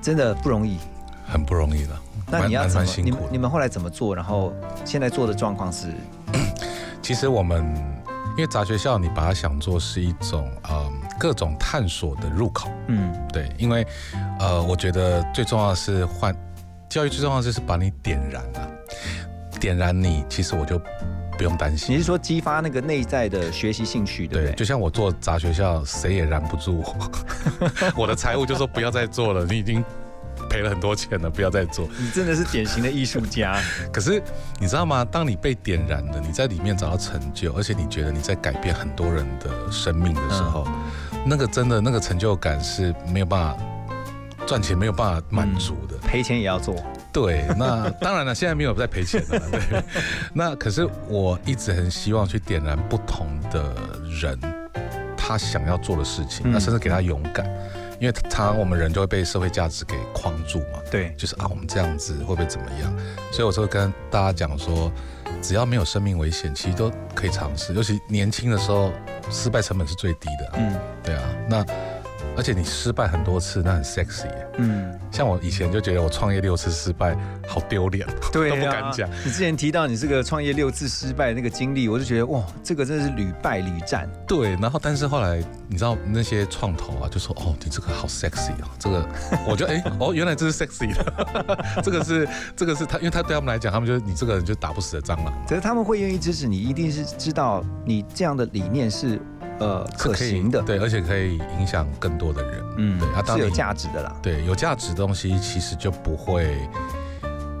[0.00, 0.78] 真的不容易。
[1.26, 1.98] 很不容易的，
[2.30, 2.86] 那你要怎么？
[2.98, 3.10] 你。
[3.10, 4.14] 们你们后来怎么做？
[4.14, 4.52] 然后
[4.84, 5.88] 现在做的状况是，
[7.02, 7.64] 其实我们
[8.36, 13.86] 因为杂学校，你把它想做是一种嗯各种探索的入口，嗯对，因为
[14.40, 16.34] 呃，我觉得最重要的是换
[16.88, 18.70] 教育最重要的就是把你点燃了、
[19.60, 20.80] 点燃你，其实我就
[21.38, 21.98] 不用担心你。
[21.98, 24.56] 是说激发那个内在的学习兴趣，对不对，对？
[24.56, 27.10] 就像我做杂学校，谁也拦不住我。
[27.96, 29.80] 我的财务就说不要再做了，你已经
[30.50, 31.88] 赔了很多钱了，不要再做。
[32.00, 33.62] 你真的是典型的艺术家，
[33.92, 34.20] 可是
[34.58, 35.04] 你知道吗？
[35.04, 40.66] 当你被点燃了，你在里面找到成就，而且你觉得你在改变很多人的生命的时候，
[41.24, 43.62] 那个真的那个成就感是没有办法
[44.46, 45.96] 赚钱没有办法满足的。
[45.98, 46.74] 赔钱也要做。
[47.12, 49.38] 对，那当然了，现在没有在赔钱了。
[49.50, 49.82] 对，
[50.34, 53.72] 那可是我一直很希望去点燃不同的
[54.20, 54.38] 人
[55.16, 57.46] 他想要做的事情，嗯那甚至给他勇敢。
[58.00, 62.92] 因为常常我们人就会被社会价值给框住嘛，对，就是啊，我们这样子会不会怎么样？
[63.30, 64.90] 所以我就跟大家讲说，
[65.42, 67.74] 只要没有生命危险，其实都可以尝试。
[67.74, 68.92] 尤其年轻的时候，
[69.30, 70.52] 失败成本是最低的、啊。
[70.56, 71.66] 嗯对啊，那
[72.36, 74.46] 而且你失败很多次，那很 sexy 耶。
[74.58, 77.16] 嗯，像我以前就觉得我创业六次失败
[77.46, 79.08] 好丢脸，对、都不敢讲。。
[79.24, 84.08] 你之前提到你这个创业六次失败的那个经历，我就觉得哇，这个真的是屡败屡战。
[84.26, 89.06] 对，然后但是后来你知道那些创投啊，就说哦，你这个好 sexy 哦，这个
[89.48, 95.32] 我就哎哦，原来这是 sexy 的， 这个是这个是他，因为他对他们来讲，他们就是你这个人就打不死的蟑螂。
[95.48, 99.20] 可是他们会愿意支持你，一定是知道你这样的理念是
[99.62, 104.14] 呃可行的，对，而且可以影响更多的人，嗯对啊，当是有价值的啦。
[104.22, 106.56] 对有价值的东西，其实就不会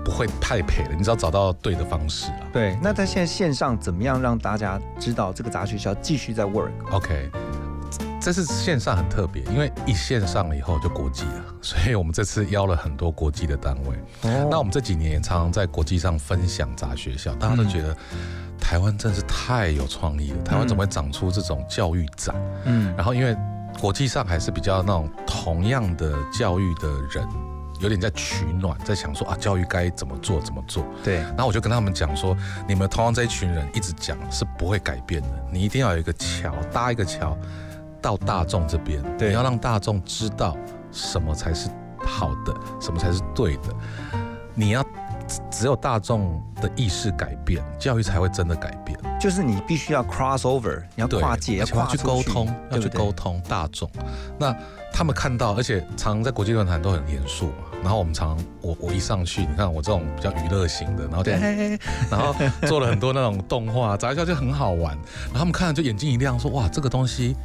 [0.04, 2.40] 不会太赔了，你只要找到对的方式啊。
[2.52, 7.30] 对，那他现在线上怎么样让大家知道这个杂学校继续在 work？OK，
[8.20, 13.96] 这是线上很特别，因为一线上了以后就国际了，所以我们这次邀了很多国际的单位。
[14.30, 17.96] 哦那我们这几年也常常在国际上分享杂学校，大家都觉得
[18.62, 22.34] 台湾真是太有创意了，台湾怎么会长出这种教育展？
[22.64, 23.36] 嗯然后因为
[23.80, 27.26] 国际上还是比较那种同样的教育的人，
[27.80, 30.86] 有点在取暖，在想说啊，教育该怎么做怎么做。
[31.02, 32.34] 对，然后我就跟他们讲说，
[32.66, 37.36] 你们同样这一群人一直讲是不会改变的，你一定要有一个桥，搭一个桥
[38.00, 40.56] 到大众这边，对你要让大众知道
[40.90, 41.68] 什么才是
[42.06, 43.74] 好的，什么才是对的。
[44.54, 44.84] 你要
[45.22, 48.98] 只只有大众的意识改变，教育才会真的改变。
[49.20, 53.88] 就是你必须要 cross over，你要对，跨界，要去沟通，要去沟通大众。
[54.38, 54.54] 那
[54.92, 57.54] 他们看到，而且常常在国际论坛都很严肃嘛。
[57.82, 61.78] 然后我们常我我一上去，你看我这种比较娱乐型的，然后就对
[62.10, 62.34] 然后
[62.66, 64.96] 做了很多那种动画，杂校就很好玩。
[65.26, 67.36] 然后他们看了就眼睛一亮，说哇，这个东西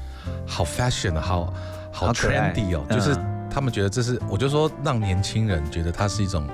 [0.45, 1.53] 好 fashion 的，好
[1.91, 3.15] 好 trendy 哦，嗯就是
[3.49, 6.47] 他们觉得这是，我就说让年轻人觉得它是一种。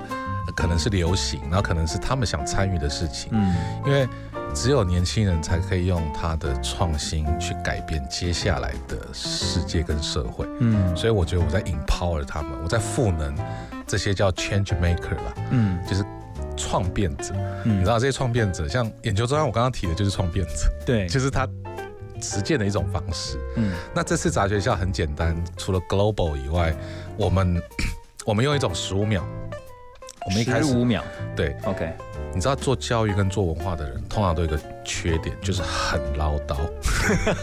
[0.46, 3.54] 呃可能是流行，然后可能是他们想参与的事情，嗯，
[3.86, 4.08] 因为
[4.54, 10.46] 只有年轻人才可以用他的创新去改变接下来的世界跟社会。
[10.60, 13.34] 嗯所以我觉得我在 empower 他们，我在赋能
[13.86, 16.04] 这些叫 change maker 啦，嗯就是
[16.56, 17.34] 创变者。
[17.64, 21.48] 嗯你知道这些创变者，像研究中央我刚刚提的就是创变者，对， 就是他
[22.20, 23.38] 实践的一种方式。
[23.56, 26.74] 嗯，那这次杂学校很简单，除了 global 以外，
[27.16, 27.60] 我们
[28.24, 29.26] 我们用一种十五秒，
[30.26, 31.04] 我们一开始十五秒。
[31.36, 31.92] 对，，OK，
[32.34, 36.56] 你知道做教育跟做文化的人，通常都有一个缺点，就是很唠叨，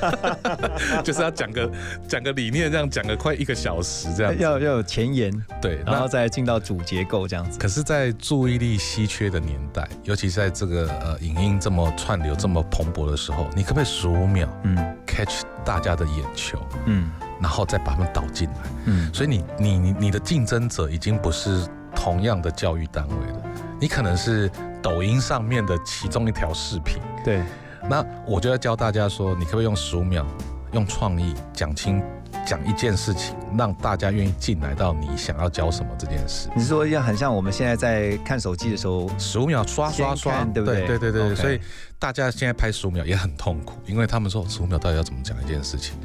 [1.03, 1.69] 就是要讲个
[2.07, 4.41] 讲个理念，这样讲个快一个小时这样子。
[4.41, 7.59] 要要有前言，对，然后再进到主结构这样子。
[7.59, 14.77] 可是，在注意力稀缺的年代，尤其在这个呃影音这么串流、这么蓬勃的时候，你可不可以十五秒嗯。
[15.05, 17.11] catch 大家的眼球，嗯。
[17.41, 18.55] 然后再把他们导进来？
[18.85, 23.41] 嗯，所以你你你你的竞争者已经不是同样的教育单位的，
[23.79, 24.49] 你可能是
[24.81, 27.01] 抖音上面的其中一条视频。
[27.23, 27.41] 对，
[27.89, 30.25] 那我就要教大家说，你可不可以用十五秒，
[30.71, 32.01] 用创意讲清
[32.45, 36.49] 讲一件事情，让大家愿意进来到你想要教什么这件事。
[36.55, 40.85] 你是说要很像我们现在在看手机的时候，十五秒刷刷刷，对不对？
[40.97, 41.59] 对对所以
[41.99, 45.95] 大家现在拍十五秒也很痛苦，因为他们说十五秒到底要怎么讲一件事情，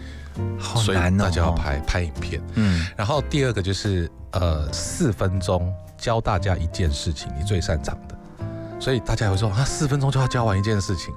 [0.58, 1.24] 好难哦。
[1.24, 2.42] 大家要拍拍影片。
[2.54, 8.16] 嗯然后第二个就是呃四分钟教大家一件事情，你最擅长的。
[8.78, 11.14] 所以大家也会说啊，四分钟就要教完一件事情。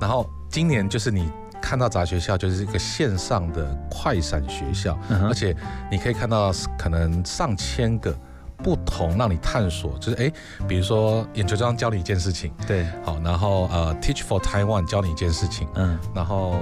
[0.00, 5.54] 然后今年就是你看到杂学校就是一个线上的快闪学校，嗯而且
[5.90, 8.16] 你可以看到可能上千个
[8.62, 10.32] 不同让你探索，就是哎，
[10.68, 16.60] 比如说眼球章教你一件事情，对，好，然后呃 Teach for Taiwan 教你一件事情，嗯然后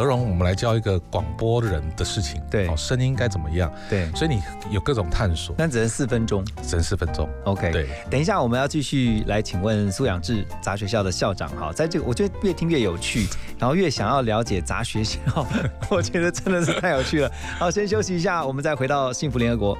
[0.00, 4.40] 何荣我们来教一个广播人的事情，对好，声音该怎么样，对，所以你
[4.70, 6.42] 有各种探索，那只能四分钟。
[6.62, 7.86] 只能四分钟，OK，对。
[8.08, 13.26] 等一下我们要继续来请问苏养志杂学校的校长哈，在这个我觉得越听越有趣，
[13.60, 15.18] 然后越想要了解杂学校，
[15.90, 17.30] 我觉得真的是太有趣了。
[17.60, 19.78] 好，先休息一下，我们再回到幸福联合国。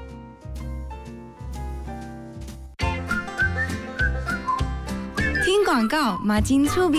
[5.43, 6.99] 听广告，马金粗逼。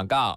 [0.01, 0.35] 广告。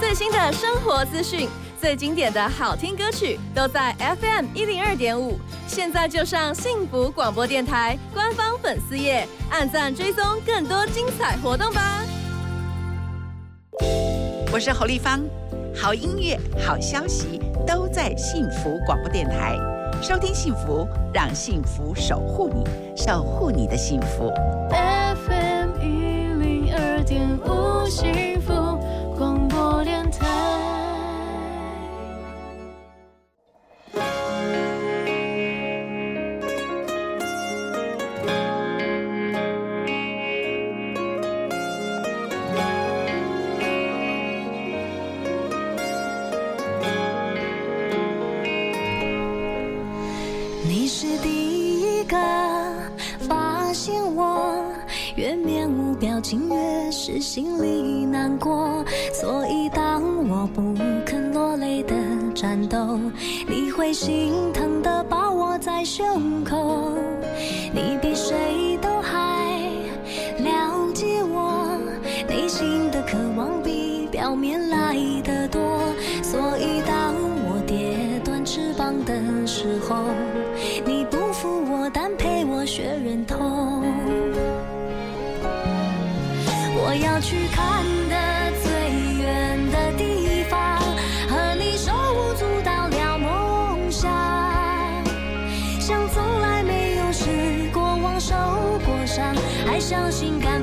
[0.00, 1.48] 最新的生活资讯，
[1.80, 5.38] 最经典的好听歌曲，都在 FM 一零二点五。
[5.68, 12.02] 现在就上幸福广播电台官方粉丝页，按赞追踪更多精彩活动吧。
[14.52, 15.20] 我是侯丽芳，
[15.76, 16.36] 好音乐、
[16.66, 19.56] 好消息都在幸福广播电台。
[20.02, 22.64] 收听幸福，让幸福守护你，
[22.96, 24.32] 守护你的幸福。
[27.04, 28.52] FM 一零二点五幸福
[29.16, 30.53] 广播电台。
[57.06, 58.82] 是心里难过。
[59.12, 60.74] 所以当我不
[61.04, 61.94] 肯落泪的
[62.34, 62.98] 战斗，
[63.46, 66.96] 你会心疼的抱我在胸口。
[67.74, 69.20] 你比谁都还
[70.38, 71.78] 了解我
[72.26, 75.60] 内心的渴望，比表面来的多。
[76.22, 77.14] 所以当
[77.46, 80.06] 我跌断翅膀的时候，
[99.84, 100.53] 相信。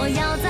[0.00, 0.49] 我要在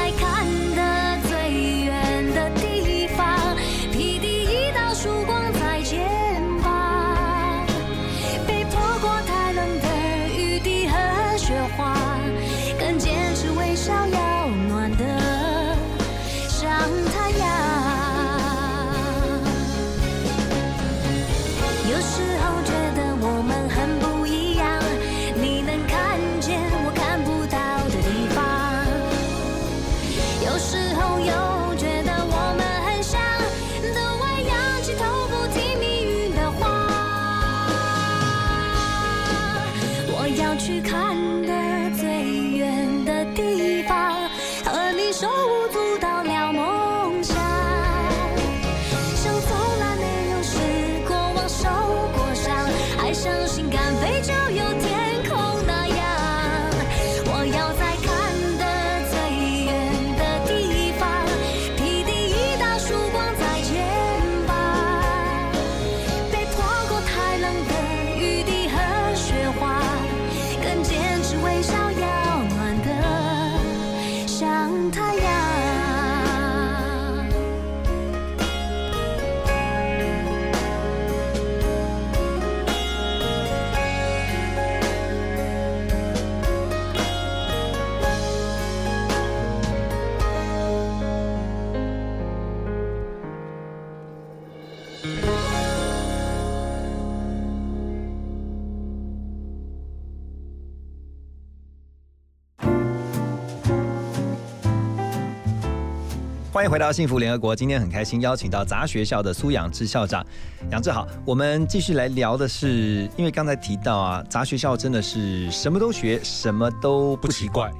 [106.61, 107.57] 欢迎回到幸福联合国。
[107.57, 110.23] 今天很开心邀请到杂学校的苏养志校长，
[110.71, 111.09] 杨志好。
[111.25, 117.71] 我们继续来聊的是，因为刚才提到啊，杂学校真的是什么都学，什么都不奇怪。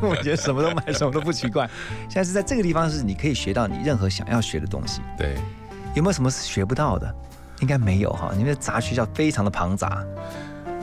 [0.00, 1.68] 我觉得什么都买，什么都不奇怪。
[2.08, 5.02] 现在是在这个地方，是你可以学到你任何想要学的东西。
[5.18, 5.36] 对，
[5.94, 7.14] 有没有什么是学不到的？
[7.60, 8.32] 应该没有哈。
[8.38, 10.02] 因为杂学校非常的庞杂。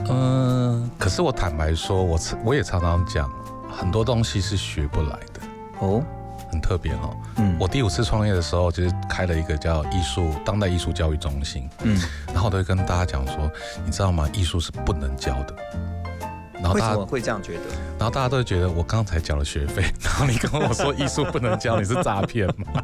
[0.08, 3.28] 嗯，可是我坦白说，我我也常常讲，
[3.68, 5.40] 很多东西是学不来的
[5.80, 6.04] 哦，
[6.50, 7.16] 很特别哦。
[7.36, 11.68] 嗯，我第五次创业的时候，就是开了一个叫艺术当代艺术教育中心。
[11.82, 13.50] 嗯，然后我都会跟大家讲说，
[13.84, 14.28] 你知道吗？
[14.32, 15.54] 艺术是不能教的。
[16.54, 17.60] 然后为大家会这样觉得？
[17.98, 22.82] 然后大家都会觉得我刚才缴了学费， 然后你跟我说艺术不能教，你是诈骗吗？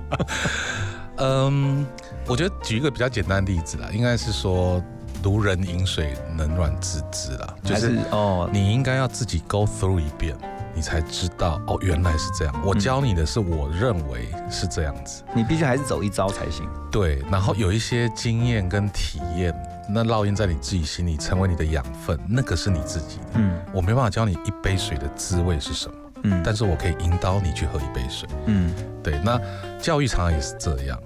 [1.19, 1.87] 嗯，
[2.27, 4.83] 我觉得举一个比较简单的例子啦，应该是说
[5.23, 10.35] 如人饮水，冷暖自知啦，就是是哦你应该要自己 go through 一遍，
[10.77, 12.55] 你才知道哦，原来是这样。
[12.63, 16.69] 我教你的是我认为是这样子，你必须还是走一招才行。
[16.93, 19.55] 对，然后有一些经验跟体验，
[19.89, 23.25] 那烙印在你自己心里，成为你的养分，那个是你自己的。
[23.37, 28.29] 嗯我没办法教你一杯水的滋味是什么，嗯但是我可以引导你去喝一杯水。
[28.45, 28.71] 嗯
[29.03, 29.41] 对，那
[29.81, 31.01] 教育常常也是这样。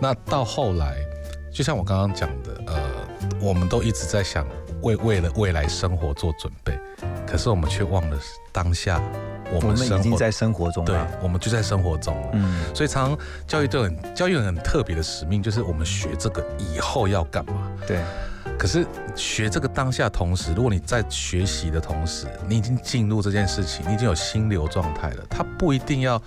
[0.00, 0.96] 那到后来，
[1.52, 2.90] 就像我刚刚讲的，呃，
[3.40, 4.46] 我们都一直在想
[4.82, 6.78] 为为了未来生活做准备，
[7.26, 8.18] 可是我们却忘了
[8.52, 9.00] 当下
[9.50, 12.28] 我我们们生活已经在生活中对了。，我们就在生活中了。
[12.34, 17.72] 嗯所以常常教育都很教育有很特别的使命，就是我们学这个以后要干嘛。
[17.86, 18.00] 对，
[18.58, 26.20] 可是学这个当下同时，如果你在学习的同时，你已经进入这件事情，你已经有心流状态了，它不一定要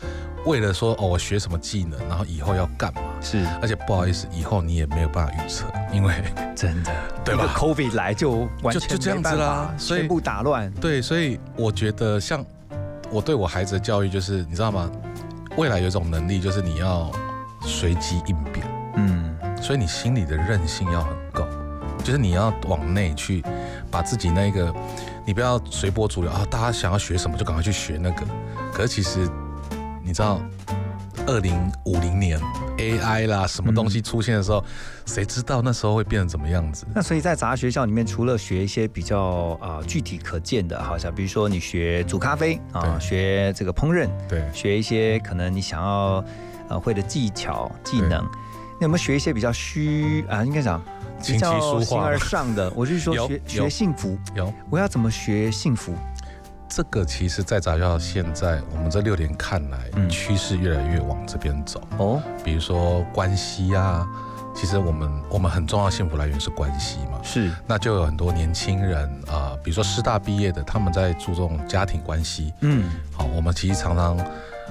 [0.45, 3.01] 为了说哦，我学什么技能，然后以后要干嘛。
[3.21, 6.13] 是，而且不好意思，以后你也没有办法预测，因为
[6.55, 6.91] 真的，
[7.23, 10.71] 对吧 COVID 来就完全就就这样子啦，所以全部打乱。
[10.73, 12.43] 对，所以我觉得像
[13.11, 14.89] 我对我孩子的教育，就是你知道吗？
[15.57, 17.11] 未来有一种能力，就是你要
[17.61, 18.65] 随机应变。
[18.95, 21.45] 嗯，所以你心里的韧性要很够，
[22.03, 23.43] 就是你要往内去
[23.91, 24.73] 把自己那个，
[25.25, 26.45] 你不要随波逐流啊！
[26.49, 28.25] 大家想要学什么就赶快去学那个。
[28.71, 29.27] 可是其实
[30.10, 30.41] 你知道，
[31.28, 32.41] 二零五零年
[32.80, 34.64] AI 啦，什么东西出现的时候，
[35.05, 36.84] 谁知道那时候会变成怎么样子？
[36.95, 46.26] 那所以在杂学校里面，除了学一些比较啊、具体可见的，好像比如说你学煮咖啡啊，学这个烹饪，对，学一些可能你想要
[46.70, 50.43] 呃会的技巧技能，你有没有学一些比较虚啊？
[50.43, 50.84] 应该讲
[51.24, 52.68] 比较形而上的？
[52.76, 55.93] 我就是说 学学幸福，有我要怎么学幸福？
[56.70, 60.07] 这个其实，在杂校现在我们这六年看来，嗯。
[60.09, 61.82] 趋势越来越往这边走。
[61.97, 64.07] 哦，比如说关系啊、
[64.55, 74.17] 其实我们我们很重要的幸福来源是关系嘛，是，那就有很多年轻人啊、呃比如说师大毕业的，他们在注重家庭关系，嗯，好，我们其实常常。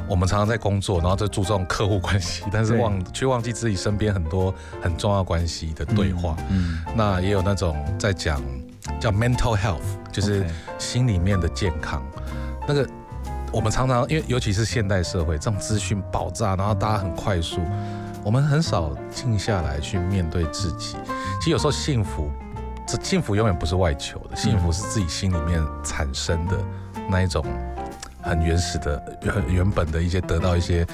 [0.07, 6.37] 我们常常在工作，然后在注重客户关系，但是忘却忘记自己身边很多很重要关系的对话。
[6.51, 8.41] 嗯，那也有那种在讲
[9.01, 10.45] 叫 mental health，就是
[10.79, 12.03] 心里面的健康。
[12.67, 12.87] 那个
[13.53, 17.61] 我们常常因为尤其是现代社会，这种资讯爆炸，然后大家很快速，
[18.25, 20.97] 我们很少静下来去面对自己。
[21.39, 22.31] 其实有时候幸福，
[22.87, 26.57] 这幸福永远不是外求的，幸福是自己心里面产生的
[27.09, 27.45] 那一种
[28.21, 30.87] 很原始的、很原本的一些得到一些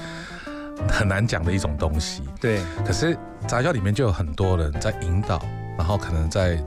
[0.87, 2.23] 很难讲的一种东西。
[2.39, 3.17] 对，可是
[3.47, 5.41] 杂交里面就有很多人在引导，
[5.77, 6.57] 然后可能在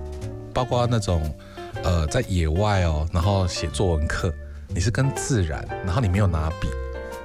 [0.52, 1.34] 包括那种
[1.82, 4.32] 呃在野外哦，然后写作文课，
[4.68, 6.68] 你是跟自然，然后你没有拿笔，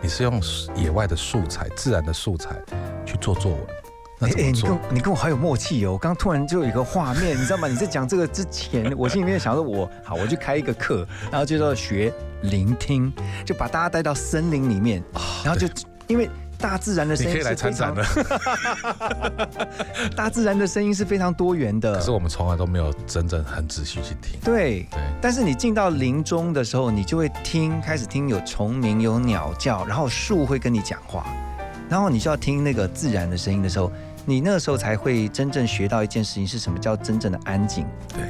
[0.01, 0.41] 你是用
[0.76, 2.55] 野外的素材、自然的素材
[3.05, 3.59] 去做作文。
[4.19, 4.95] 那哎哎，怎么做你跟？
[4.95, 5.93] 你跟我好有默契哦！
[5.93, 7.67] 我刚刚突然就有一个画面，你知道吗？
[7.67, 12.13] 你在讲这个之前，我心里面想说我，好，我就开一个课，然后就说学
[12.43, 13.11] 聆听，
[13.43, 15.03] 就把大家带到森林里面，
[15.43, 15.67] 然后就
[16.07, 16.30] 因为
[16.64, 19.59] 大自然的声音啊你可以来是非常参展了。
[20.16, 21.95] 大自然的声音是非常多元的。
[21.95, 24.39] 可是我们从来都没有真正很仔细去听。
[24.41, 31.26] 对对，但是你进到林中的时候，你就会听，开始听有虫鸣、有鸟叫，然后树会跟你讲话，
[31.89, 33.91] 然后你就要听那个自然的声音的时候，
[34.26, 37.86] 你那个时候才会真正学到一件事情是什么叫真正的安静。
[38.07, 38.24] 对，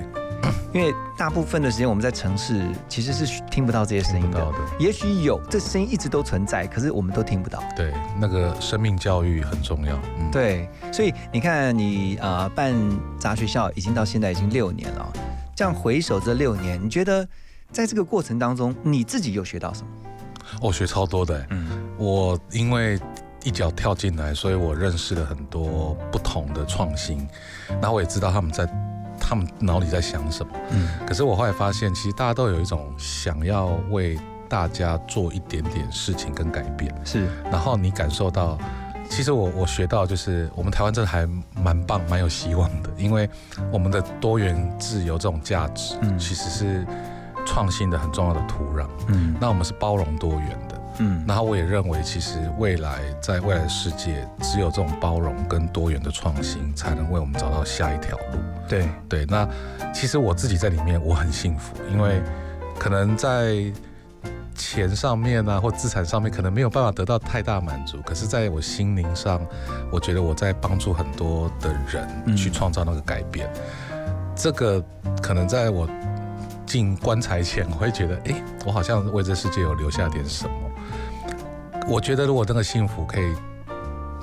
[0.74, 7.64] 因为大部分的时间我们在城市其实是听不到这些声音的，也许有这声音一直都存在，可是我们都听不到。
[7.76, 9.96] 对，那个生命教育很重要。
[10.20, 12.74] 嗯，对，所以你看你，啊办
[13.20, 15.14] 杂学校已经到现在已经六年了，
[15.56, 17.28] 这样回首这六年，你觉得
[17.72, 19.88] 在这个过程当中，你自己有学到什么？
[20.62, 21.46] 我、学超多的。
[21.52, 21.68] 嗯，
[21.98, 23.00] 我因为
[23.44, 27.28] 一脚跳进来，所以我认识了很多不同的创新，
[27.70, 28.68] 然后我也知道他们在
[29.24, 30.52] 他们脑里在想什么。
[30.72, 34.20] 嗯，可是我后来发现，其实大家都有一种想要为
[34.50, 36.94] 大家做一点点事情跟改变。
[37.06, 38.58] 是，然后你感受到。
[39.10, 41.28] 其实我我学到就是我们台湾真的还
[41.62, 43.30] 蛮棒，蛮有希望的，因为
[43.72, 46.88] 我们的多元自由这种价值，嗯其实是
[47.46, 48.88] 创新的很重要的土壤。
[49.10, 50.63] 嗯那我们是包容多元的，
[51.00, 58.40] 嗯然后我也认为，其实未来在未来的世界，只有这种包容跟多元的创新，才能为我们找到下一条路。
[58.68, 59.48] 对对，那
[59.94, 62.22] 其实我自己在里面我很幸福，因为
[62.78, 63.56] 可能在
[64.56, 69.42] 钱上面啊，或资产上面，可能没有办法得到太大满足，可是在我心灵上，
[69.92, 73.50] 我觉得我在帮助很多的人去创造那个改变。
[74.36, 74.84] 这个
[75.22, 75.88] 可能在我
[76.66, 80.63] 进棺材前，我会觉得，哎，我好像为这世界有留下点什么。
[81.88, 83.34] 我觉得如果这个幸福可以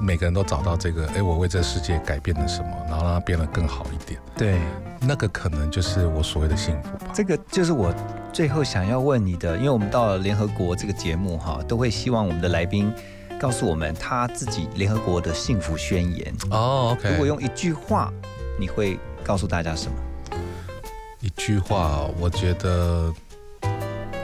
[0.01, 4.59] 每个人都找到这个，哎，我为这世界改变了什么，然后让它变得更好一点，对，
[5.01, 7.13] 那个可能就是我所谓的幸福吧。
[7.13, 7.95] 这个就是我
[8.33, 12.91] 最后想要问你的，因为我们到了联合国这个节目哈，都会希望我们的来宾
[13.39, 16.35] 告诉我们他自己联合国的幸福宣言。
[16.51, 16.97] 哦。
[17.05, 18.11] 如果用一句话，
[18.59, 19.95] 你会告诉大家什么？
[21.21, 23.13] 一句话，我觉得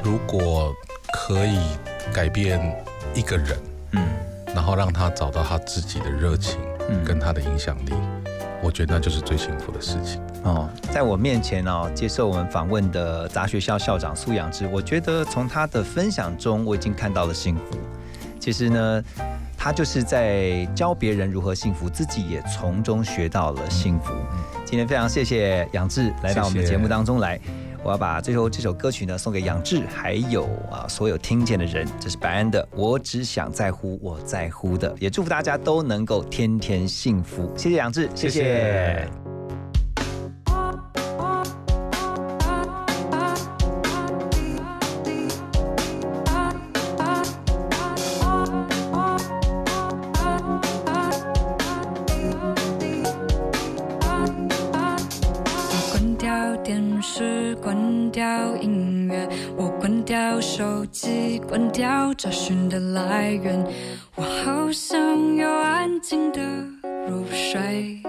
[0.02, 0.72] 如果
[1.12, 1.58] 可以
[2.14, 2.58] 改变
[3.16, 3.58] 一个人，
[3.92, 4.06] 嗯，
[4.54, 6.60] 然后让他找到他自己的热情，
[6.90, 7.94] 嗯跟他的影响力，
[8.62, 10.20] 我觉得那就是最幸福的事情。
[10.44, 17.62] 哦，在我面前哦，接受我们访问的杂学校校长苏养之，我觉得从他的分享中，我已经看到了幸福。
[18.38, 19.02] 其实呢，
[19.56, 24.12] 他就是在教别人如何幸福，自己也从中学到了幸福。
[24.66, 27.40] 今天非常谢谢杨志来到我们的节目当中来。
[27.86, 31.86] 我要把最后这首歌曲呢送给杨志，还有啊所有听见的人。
[32.00, 37.48] 这是白安的《我只想在乎我在乎的》，也祝福大家都能够天天幸福。
[37.56, 39.08] 谢谢杨志，谢谢
[62.26, 63.64] 查询的来源。
[64.16, 66.40] 我好想要安静的
[67.08, 68.05] 入睡。